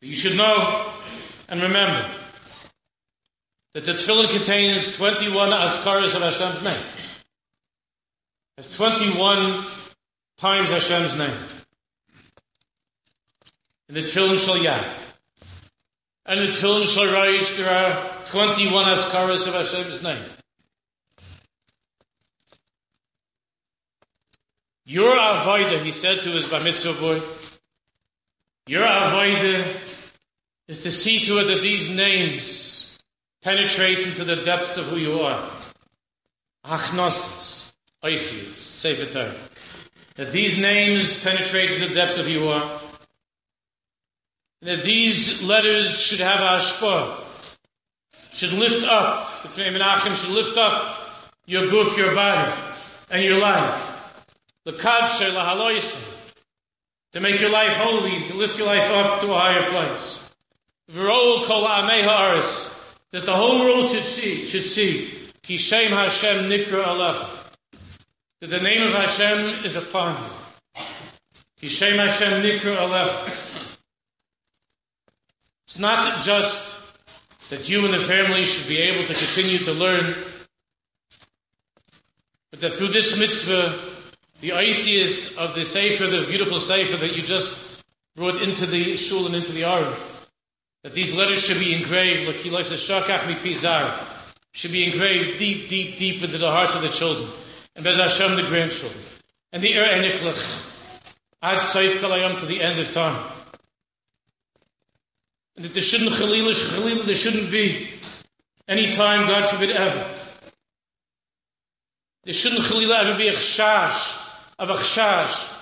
you 0.00 0.16
should 0.16 0.34
know 0.34 0.94
and 1.46 1.60
remember 1.60 2.10
that 3.74 3.84
the 3.84 3.92
tefillin 3.92 4.30
contains 4.30 4.96
21 4.96 5.50
askaras 5.50 6.14
of 6.14 6.22
Hashem's 6.22 6.62
name. 6.62 6.82
It's 8.56 8.74
21 8.74 9.66
times 10.38 10.70
Hashem's 10.70 11.18
name. 11.18 11.36
In 13.90 13.94
the 13.94 14.04
tefillin 14.04 14.38
shall 14.38 14.56
yad. 14.56 14.90
And 16.24 16.40
the 16.40 16.50
tefillin 16.50 16.86
shall 16.86 17.12
rise, 17.12 17.54
there 17.58 17.70
are 17.70 18.24
21 18.24 18.86
askaras 18.86 19.46
of 19.46 19.52
Hashem's 19.52 20.02
name. 20.02 20.24
Your 24.88 25.14
avoida, 25.18 25.82
he 25.82 25.92
said 25.92 26.22
to 26.22 26.30
his 26.30 26.48
bar 26.48 26.60
mitzvah 26.60 26.94
boy, 26.94 27.20
your 28.66 28.86
avoida 28.86 29.82
is 30.66 30.78
to 30.78 30.90
see 30.90 31.26
to 31.26 31.40
it 31.40 31.44
that 31.44 31.60
these 31.60 31.90
names 31.90 32.98
penetrate 33.42 33.98
into 33.98 34.24
the 34.24 34.36
depths 34.36 34.78
of 34.78 34.86
who 34.86 34.96
you 34.96 35.20
are. 35.20 35.46
Achnosis, 36.64 37.70
Isius, 38.02 38.54
Sefer. 38.54 39.36
That 40.14 40.32
these 40.32 40.56
names 40.56 41.20
penetrate 41.20 41.72
into 41.72 41.88
the 41.88 41.94
depths 41.94 42.16
of 42.16 42.24
who 42.24 42.32
you 42.32 42.48
are. 42.48 42.80
That 44.62 44.84
these 44.84 45.42
letters 45.42 46.00
should 46.00 46.20
have 46.20 46.40
ashpah, 46.40 47.24
should 48.30 48.54
lift 48.54 48.86
up, 48.86 49.54
the 49.54 49.64
Menachem 49.64 50.16
should 50.16 50.30
lift 50.30 50.56
up 50.56 51.10
your 51.44 51.68
goof, 51.68 51.94
your 51.98 52.14
body, 52.14 52.58
and 53.10 53.22
your 53.22 53.38
life 53.38 53.87
to 57.12 57.20
make 57.20 57.40
your 57.40 57.50
life 57.50 57.72
holy, 57.72 58.24
to 58.26 58.34
lift 58.34 58.58
your 58.58 58.66
life 58.66 58.90
up 58.90 59.20
to 59.20 59.32
a 59.32 59.38
higher 59.38 59.68
place. 59.70 60.18
That 63.10 63.24
the 63.24 63.34
whole 63.34 63.60
world 63.60 63.90
should 63.90 64.04
see, 64.04 64.44
should 64.44 64.66
see, 64.66 65.14
Kishem 65.42 65.88
Hashem 65.88 66.50
Nikra 66.50 66.86
Allah. 66.86 67.30
That 68.40 68.50
the 68.50 68.60
name 68.60 68.86
of 68.86 68.92
Hashem 68.92 69.64
is 69.64 69.76
upon 69.76 70.22
you. 70.22 70.82
Kishem 71.62 71.96
Hashem 71.96 72.42
Nikra 72.42 72.78
Allah. 72.80 73.32
It's 75.66 75.78
not 75.78 76.20
just 76.20 76.78
that 77.50 77.68
you 77.68 77.84
and 77.84 77.94
the 77.94 78.00
family 78.00 78.44
should 78.44 78.68
be 78.68 78.78
able 78.78 79.06
to 79.06 79.14
continue 79.14 79.58
to 79.58 79.72
learn, 79.72 80.14
but 82.50 82.60
that 82.60 82.74
through 82.74 82.88
this 82.88 83.16
mitzvah, 83.16 83.78
the 84.40 84.52
Isis 84.52 85.36
of 85.36 85.54
the 85.54 85.64
Sefer, 85.64 86.06
the 86.06 86.26
beautiful 86.26 86.60
Sefer 86.60 86.96
that 86.98 87.16
you 87.16 87.22
just 87.22 87.58
brought 88.14 88.40
into 88.40 88.66
the 88.66 88.96
shul 88.96 89.26
and 89.26 89.34
into 89.34 89.52
the 89.52 89.64
Aron, 89.64 89.94
that 90.84 90.94
these 90.94 91.14
letters 91.14 91.42
should 91.42 91.58
be 91.58 91.74
engraved, 91.74 92.40
says, 92.40 92.80
Shakach 92.80 93.26
mi 93.26 93.34
pizar, 93.34 94.04
should 94.52 94.72
be 94.72 94.84
engraved 94.84 95.38
deep, 95.38 95.68
deep, 95.68 95.96
deep 95.96 96.22
into 96.22 96.38
the 96.38 96.50
hearts 96.50 96.74
of 96.74 96.82
the 96.82 96.88
children, 96.88 97.28
and 97.74 97.84
Bez 97.84 97.96
Hashem, 97.96 98.36
the 98.36 98.42
grandchildren, 98.42 99.00
and 99.52 99.62
the 99.62 99.76
Er 99.76 99.84
Eniklach, 99.84 100.64
Ad 101.42 101.58
Seif 101.58 101.92
Kalayam 102.00 102.38
to 102.38 102.46
the 102.46 102.60
end 102.62 102.78
of 102.78 102.92
time. 102.92 103.32
And 105.56 105.64
that 105.64 105.74
there 105.74 105.82
shouldn't, 105.82 106.16
there 106.18 107.14
shouldn't 107.14 107.50
be 107.50 107.90
any 108.68 108.92
time, 108.92 109.26
God 109.26 109.48
forbid, 109.48 109.70
ever, 109.70 110.14
There 112.24 112.34
shouldn't 112.34 112.62
Chalila 112.62 113.04
ever 113.04 113.16
be 113.16 113.28
a 113.28 113.32
chash, 113.32 114.27
of 114.58 114.70
a 114.70 114.74
chash, 114.74 115.52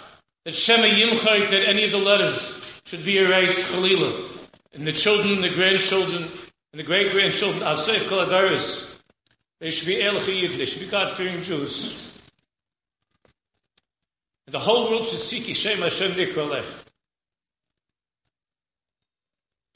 that 0.45 0.55
Shema 0.55 0.87
Yimchait, 0.87 1.51
that 1.51 1.69
any 1.69 1.85
of 1.85 1.91
the 1.91 1.99
letters 1.99 2.65
should 2.85 3.05
be 3.05 3.19
erased 3.19 3.67
Chalila. 3.69 4.31
And 4.73 4.87
the 4.87 4.93
children, 4.93 5.41
the 5.41 5.51
grandchildren, 5.51 6.23
and 6.73 6.81
the 6.81 6.83
great 6.83 7.13
grandchildren, 7.13 7.63
Asif 7.63 8.07
Kaladaris, 8.09 8.89
they 9.61 9.71
should 9.71 9.89
be 9.89 10.03
El 10.03 10.15
Chiyid, 10.17 10.57
they 10.57 10.67
should 10.67 10.83
be 10.83 10.89
God 10.89 11.13
fearing 11.13 11.43
Jews. 11.43 12.13
And 14.47 14.53
the 14.53 14.59
whole 14.59 14.91
world 14.91 15.07
should 15.07 15.21
seek 15.21 15.45
Yishem 15.45 15.79
Hashem 15.79 16.13
Nikralech. 16.13 16.65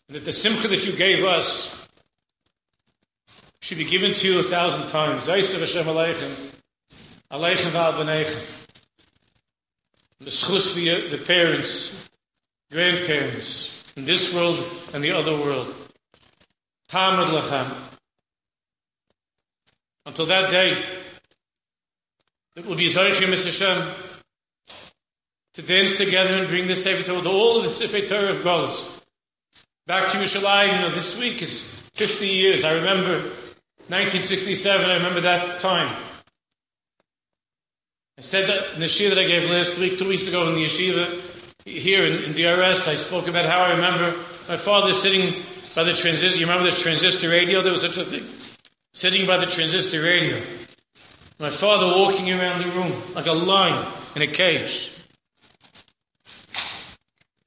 And 0.08 0.16
that 0.16 0.24
the 0.24 0.32
simcha 0.32 0.68
that 0.68 0.86
you 0.86 0.92
gave 0.92 1.24
us 1.24 1.74
should 3.60 3.78
be 3.78 3.84
given 3.84 4.14
to 4.14 4.28
you 4.28 4.38
a 4.38 4.42
thousand 4.42 4.88
times. 4.88 5.26
Hashem 5.26 5.60
Aleichem, 5.60 6.34
Aleichem 7.32 7.70
The 10.20 11.22
parents, 11.26 11.96
grandparents, 12.70 13.82
in 13.96 14.04
this 14.04 14.32
world 14.34 14.62
and 14.92 15.02
the 15.02 15.12
other 15.12 15.34
world. 15.34 15.74
Until 20.06 20.26
that 20.26 20.50
day, 20.50 20.84
it 22.56 22.66
will 22.66 22.76
be 22.76 22.86
Zaychim 22.86 23.30
Hashem 23.30 23.94
to 25.54 25.62
dance 25.62 25.96
together 25.96 26.34
and 26.34 26.48
bring 26.48 26.66
the 26.66 26.76
Sefer 26.76 27.02
Torah, 27.02 27.26
all 27.28 27.56
of 27.58 27.64
the 27.64 27.70
Sefer 27.70 28.06
Torah 28.06 28.30
of 28.30 28.38
Golas. 28.38 28.84
Back 29.86 30.12
to 30.12 30.18
Yerushalayim, 30.18 30.74
you 30.74 30.80
know, 30.80 30.90
this 30.90 31.16
week 31.18 31.40
is 31.40 31.62
50 31.94 32.26
years. 32.26 32.62
I 32.62 32.72
remember 32.72 33.22
1967, 33.88 34.90
I 34.90 34.94
remember 34.94 35.22
that 35.22 35.60
time. 35.60 35.90
I 38.20 38.22
said 38.22 38.50
that 38.50 38.74
in 38.74 38.80
the 38.80 38.84
yeshiva 38.84 39.14
that 39.14 39.18
I 39.18 39.26
gave 39.26 39.48
last 39.48 39.78
week, 39.78 39.98
two 39.98 40.06
weeks 40.06 40.28
ago 40.28 40.46
in 40.46 40.54
the 40.54 40.66
yeshiva 40.66 41.22
here 41.64 42.04
in, 42.04 42.22
in 42.24 42.32
DRS, 42.32 42.86
I 42.86 42.96
spoke 42.96 43.28
about 43.28 43.46
how 43.46 43.60
I 43.62 43.70
remember 43.70 44.14
my 44.46 44.58
father 44.58 44.92
sitting 44.92 45.42
by 45.74 45.84
the 45.84 45.94
transistor. 45.94 46.38
You 46.38 46.44
remember 46.44 46.70
the 46.70 46.76
transistor 46.76 47.30
radio? 47.30 47.62
There 47.62 47.72
was 47.72 47.80
such 47.80 47.96
a 47.96 48.04
thing. 48.04 48.28
Sitting 48.92 49.26
by 49.26 49.38
the 49.38 49.46
transistor 49.46 50.02
radio. 50.02 50.44
My 51.38 51.48
father 51.48 51.86
walking 51.86 52.30
around 52.30 52.60
the 52.60 52.70
room 52.72 52.92
like 53.14 53.24
a 53.24 53.32
lion 53.32 53.90
in 54.14 54.20
a 54.20 54.26
cage 54.26 54.92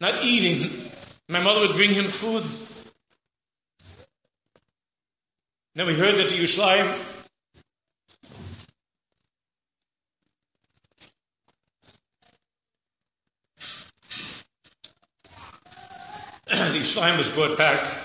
not 0.02 0.26
eating. 0.26 0.90
My 1.30 1.40
mother 1.40 1.68
would 1.68 1.76
bring 1.76 1.92
him 1.92 2.10
food. 2.10 2.44
Then 5.76 5.86
we 5.86 5.94
heard 5.94 6.18
that 6.18 6.32
the 6.32 6.36
Yerushalayim 6.36 7.00
the 16.58 16.80
Yerushalayim 16.80 17.18
was 17.18 17.30
brought 17.30 17.58
back. 17.58 17.98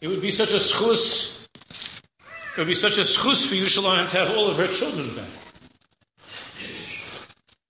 It 0.00 0.08
would 0.08 0.22
be 0.22 0.30
such 0.30 0.52
a 0.52 0.56
schus. 0.56 1.46
It 2.52 2.58
would 2.58 2.66
be 2.66 2.74
such 2.74 2.98
a 2.98 3.02
schus 3.02 3.48
for 3.48 3.54
Yerushalayim 3.54 4.08
to 4.10 4.18
have 4.18 4.36
all 4.36 4.48
of 4.48 4.56
her 4.58 4.68
children 4.68 5.14
back 5.14 5.28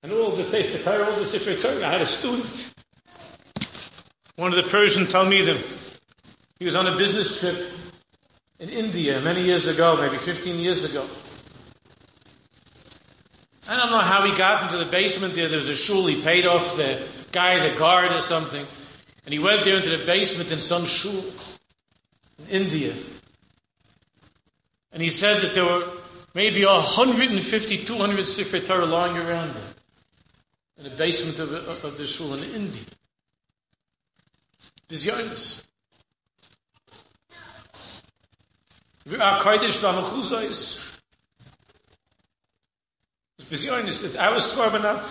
and 0.05 0.13
all 0.13 0.37
the 0.37 0.45
Sefer 0.45 0.79
Torah, 0.85 1.11
all 1.11 1.19
the 1.19 1.25
Sefer 1.25 1.57
Torah. 1.57 1.87
I 1.87 1.91
had 1.91 2.03
a 2.03 2.07
student, 2.07 2.75
one 4.37 4.53
of 4.53 4.57
the 4.63 4.71
Persian 4.71 5.07
Talmidim. 5.07 5.63
He 6.59 6.67
was 6.67 6.77
on 6.77 6.87
a 6.87 6.95
business 6.99 7.41
trip 7.41 7.71
in 8.59 8.69
India 8.69 9.19
many 9.23 9.43
years 9.43 9.67
ago, 9.67 9.97
maybe 9.97 10.19
15 10.19 10.59
years 10.59 10.85
ago. 10.85 11.09
I 13.67 13.77
don't 13.77 13.91
know 13.91 13.99
how 13.99 14.25
he 14.27 14.37
got 14.37 14.65
into 14.65 14.77
the 14.77 14.91
basement 14.91 15.35
there. 15.35 15.49
There 15.49 15.59
was 15.59 15.69
a 15.69 15.77
shul. 15.77 16.07
He 16.07 16.21
paid 16.23 16.47
off 16.47 16.77
the 16.77 17.07
guy, 17.33 17.67
the 17.67 17.77
guard 17.77 18.13
or 18.13 18.21
something. 18.21 18.67
And 19.25 19.33
he 19.33 19.39
went 19.39 19.65
there 19.65 19.77
into 19.77 19.97
the 19.97 20.05
basement 20.05 20.53
in 20.53 20.61
some 20.61 20.85
shul 20.85 21.25
in 22.39 22.47
India. 22.49 22.95
And 24.93 25.03
he 25.03 25.09
said 25.09 25.41
that 25.41 25.55
there 25.55 25.65
were 25.65 25.93
maybe 26.35 26.65
150, 26.65 27.85
200 27.85 28.29
Sefer 28.29 28.61
Torah 28.61 28.85
lying 28.87 29.17
around 29.17 29.55
there 29.55 29.75
in 30.77 30.85
the 30.85 30.91
basement 30.91 31.39
of, 31.39 31.53
of 31.53 31.97
the 31.97 32.07
shul 32.07 32.35
in 32.35 32.45
India. 32.45 32.85
Our 39.21 39.41
Kodesh 39.41 39.81
V'amachuzos. 43.51 43.85
Bizyonis, 43.85 44.03
that 44.03 44.17
I 44.17 44.33
was 44.33 44.53
Svarbanat. 44.53 45.07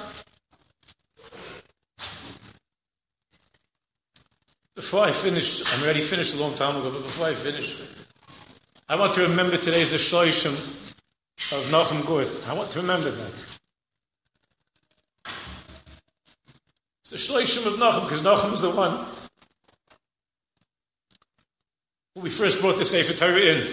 Before 4.75 5.05
I 5.05 5.11
finish, 5.11 5.61
I'm 5.71 5.83
already 5.83 6.01
finished 6.01 6.33
a 6.33 6.37
long 6.37 6.55
time 6.55 6.75
ago, 6.75 6.91
but 6.91 7.03
before 7.03 7.27
I 7.27 7.33
finish, 7.33 7.77
I 8.89 8.95
want 8.95 9.13
to 9.13 9.21
remember 9.21 9.57
today's 9.57 9.91
the 9.91 9.97
Shloishim 9.97 10.53
of 11.51 11.65
Nachum 11.65 12.05
Gord. 12.05 12.27
I 12.47 12.53
want 12.53 12.71
to 12.71 12.79
remember 12.79 13.11
that. 13.11 13.45
It's 17.01 17.11
the 17.11 17.17
Shloishim 17.17 17.65
of 17.67 17.73
Nachum, 17.73 18.03
because 18.03 18.21
Nachum 18.21 18.53
is 18.53 18.61
the 18.61 18.71
one 18.71 19.05
who 22.15 22.21
we 22.21 22.29
first 22.29 22.59
brought 22.59 22.77
the 22.77 22.85
Sefer 22.85 23.13
Torah 23.13 23.39
in. 23.39 23.67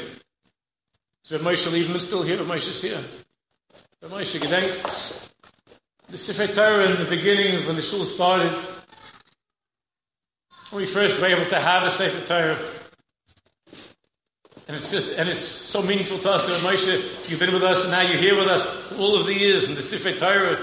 So 1.23 1.39
Moshe 1.39 1.67
Lieberman 1.67 2.01
still 2.01 2.23
here? 2.23 2.39
Moshe's 2.39 2.83
here. 2.83 3.03
The 6.09 6.17
Sefer 6.17 6.47
Torah 6.47 6.91
in 6.91 6.99
the 6.99 7.05
beginning, 7.09 7.67
when 7.67 7.77
the 7.77 7.83
shul 7.83 8.05
started, 8.05 8.59
we 10.73 10.87
first 10.87 11.21
were 11.21 11.27
able 11.27 11.45
to 11.45 11.61
have 11.61 11.83
a 11.83 11.91
Sefer 11.91 12.25
Torah, 12.25 12.59
and 14.67 14.77
it's 14.77 14.91
just, 14.91 15.13
and 15.19 15.29
it's 15.29 15.41
so 15.41 15.83
meaningful 15.83 16.19
to 16.19 16.31
us 16.31 16.47
that 16.47 16.61
Moshe, 16.63 17.29
you've 17.29 17.41
been 17.41 17.53
with 17.53 17.63
us 17.63 17.83
and 17.83 17.91
now 17.91 18.01
you're 18.01 18.17
here 18.17 18.37
with 18.37 18.49
us 18.49 18.67
all 18.93 19.17
of 19.17 19.27
the 19.27 19.35
years, 19.35 19.69
in 19.69 19.75
the 19.75 19.83
Sefer 19.83 20.13
Torah 20.19 20.59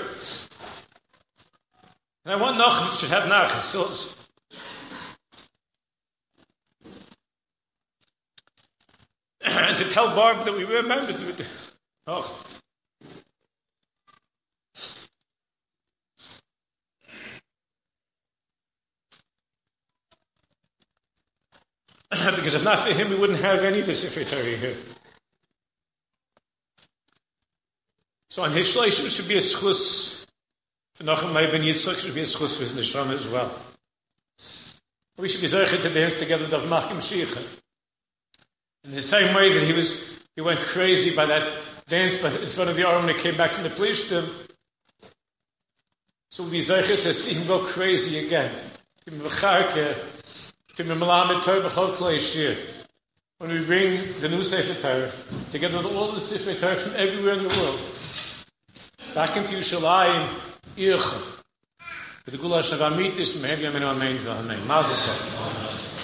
and 2.27 2.33
I 2.33 2.35
want 2.35 2.57
Nachum 2.57 2.99
should 2.99 3.09
have 3.09 3.23
Nachas. 3.23 3.61
So 3.61 4.11
and 9.43 9.77
to 9.77 9.89
tell 9.89 10.13
Barb 10.13 10.43
that 10.45 10.53
we 10.53 10.65
remembered. 10.65 11.45
Oh. 12.05 12.43
because 22.35 22.55
if 22.55 22.63
not 22.63 22.79
for 22.79 22.93
him, 22.93 23.09
we 23.09 23.15
wouldn't 23.15 23.39
have 23.39 23.63
any 23.63 23.81
of 23.81 23.85
the 23.85 23.95
Sefer 23.95 24.23
Torah 24.23 24.43
here. 24.43 24.75
So 28.29 28.43
on 28.43 28.51
his 28.51 28.73
shleish, 28.73 29.03
it 29.05 29.11
should 29.11 29.27
be 29.27 29.35
a 29.35 29.41
schus 29.41 30.25
for 30.97 31.03
Nachum 31.03 31.31
Ben 31.31 31.61
Yitzchak 31.61 31.99
should 31.99 32.15
be 32.15 32.21
a 32.21 32.23
schus 32.23 32.55
for 32.55 32.63
his 32.63 32.73
neshama 32.73 33.13
as 33.13 33.27
well. 33.27 33.55
We 35.15 35.29
should 35.29 35.41
be 35.41 35.47
zeichet 35.47 35.83
to 35.83 35.89
dance 35.93 36.17
together 36.17 36.45
with 36.45 36.53
Machim 36.65 36.97
Shicha. 36.97 37.39
In 38.83 38.91
the 38.91 39.01
same 39.03 39.35
way 39.35 39.53
that 39.53 39.61
he 39.61 39.73
was, 39.73 40.01
he 40.35 40.41
went 40.41 40.59
crazy 40.61 41.15
by 41.15 41.27
that 41.27 41.53
dance 41.87 42.15
in 42.15 42.49
front 42.49 42.69
of 42.71 42.75
the 42.75 42.87
arm 42.87 43.05
when 43.05 43.15
he 43.15 43.21
came 43.21 43.37
back 43.37 43.51
from 43.51 43.61
the 43.61 43.69
Plishtim. 43.69 44.27
So 46.31 46.41
we'll 46.41 46.51
be 46.51 46.61
zeichet 46.61 47.03
to 47.03 47.13
see 47.13 47.33
him 47.33 47.47
go 47.47 47.63
crazy 47.63 48.25
again. 48.25 48.51
When 50.77 50.87
we 53.49 53.65
bring 53.65 54.19
the 54.19 54.29
new 54.29 54.43
Sefer 54.43 54.79
Torah 54.79 55.11
together 55.51 55.77
with 55.77 55.87
all 55.87 56.11
the 56.11 56.21
Sefer 56.21 56.53
Torah 56.53 56.75
from 56.75 56.93
everywhere 56.95 57.33
in 57.33 57.47
the 57.47 57.49
world 57.49 57.79
back 59.15 59.35
into 59.35 59.55
Yerushalayim 59.55 60.29
Ircha. 60.77 61.19
With 62.25 62.33
the 62.33 62.37
Gula 62.37 62.61
Shavamitis, 62.61 63.37
Mehem 63.37 63.57
Yamenu 63.57 63.85
Amen 63.85 64.19
V'Amen. 64.19 64.67
Mazel 64.67 64.95
Tov. 64.97 65.96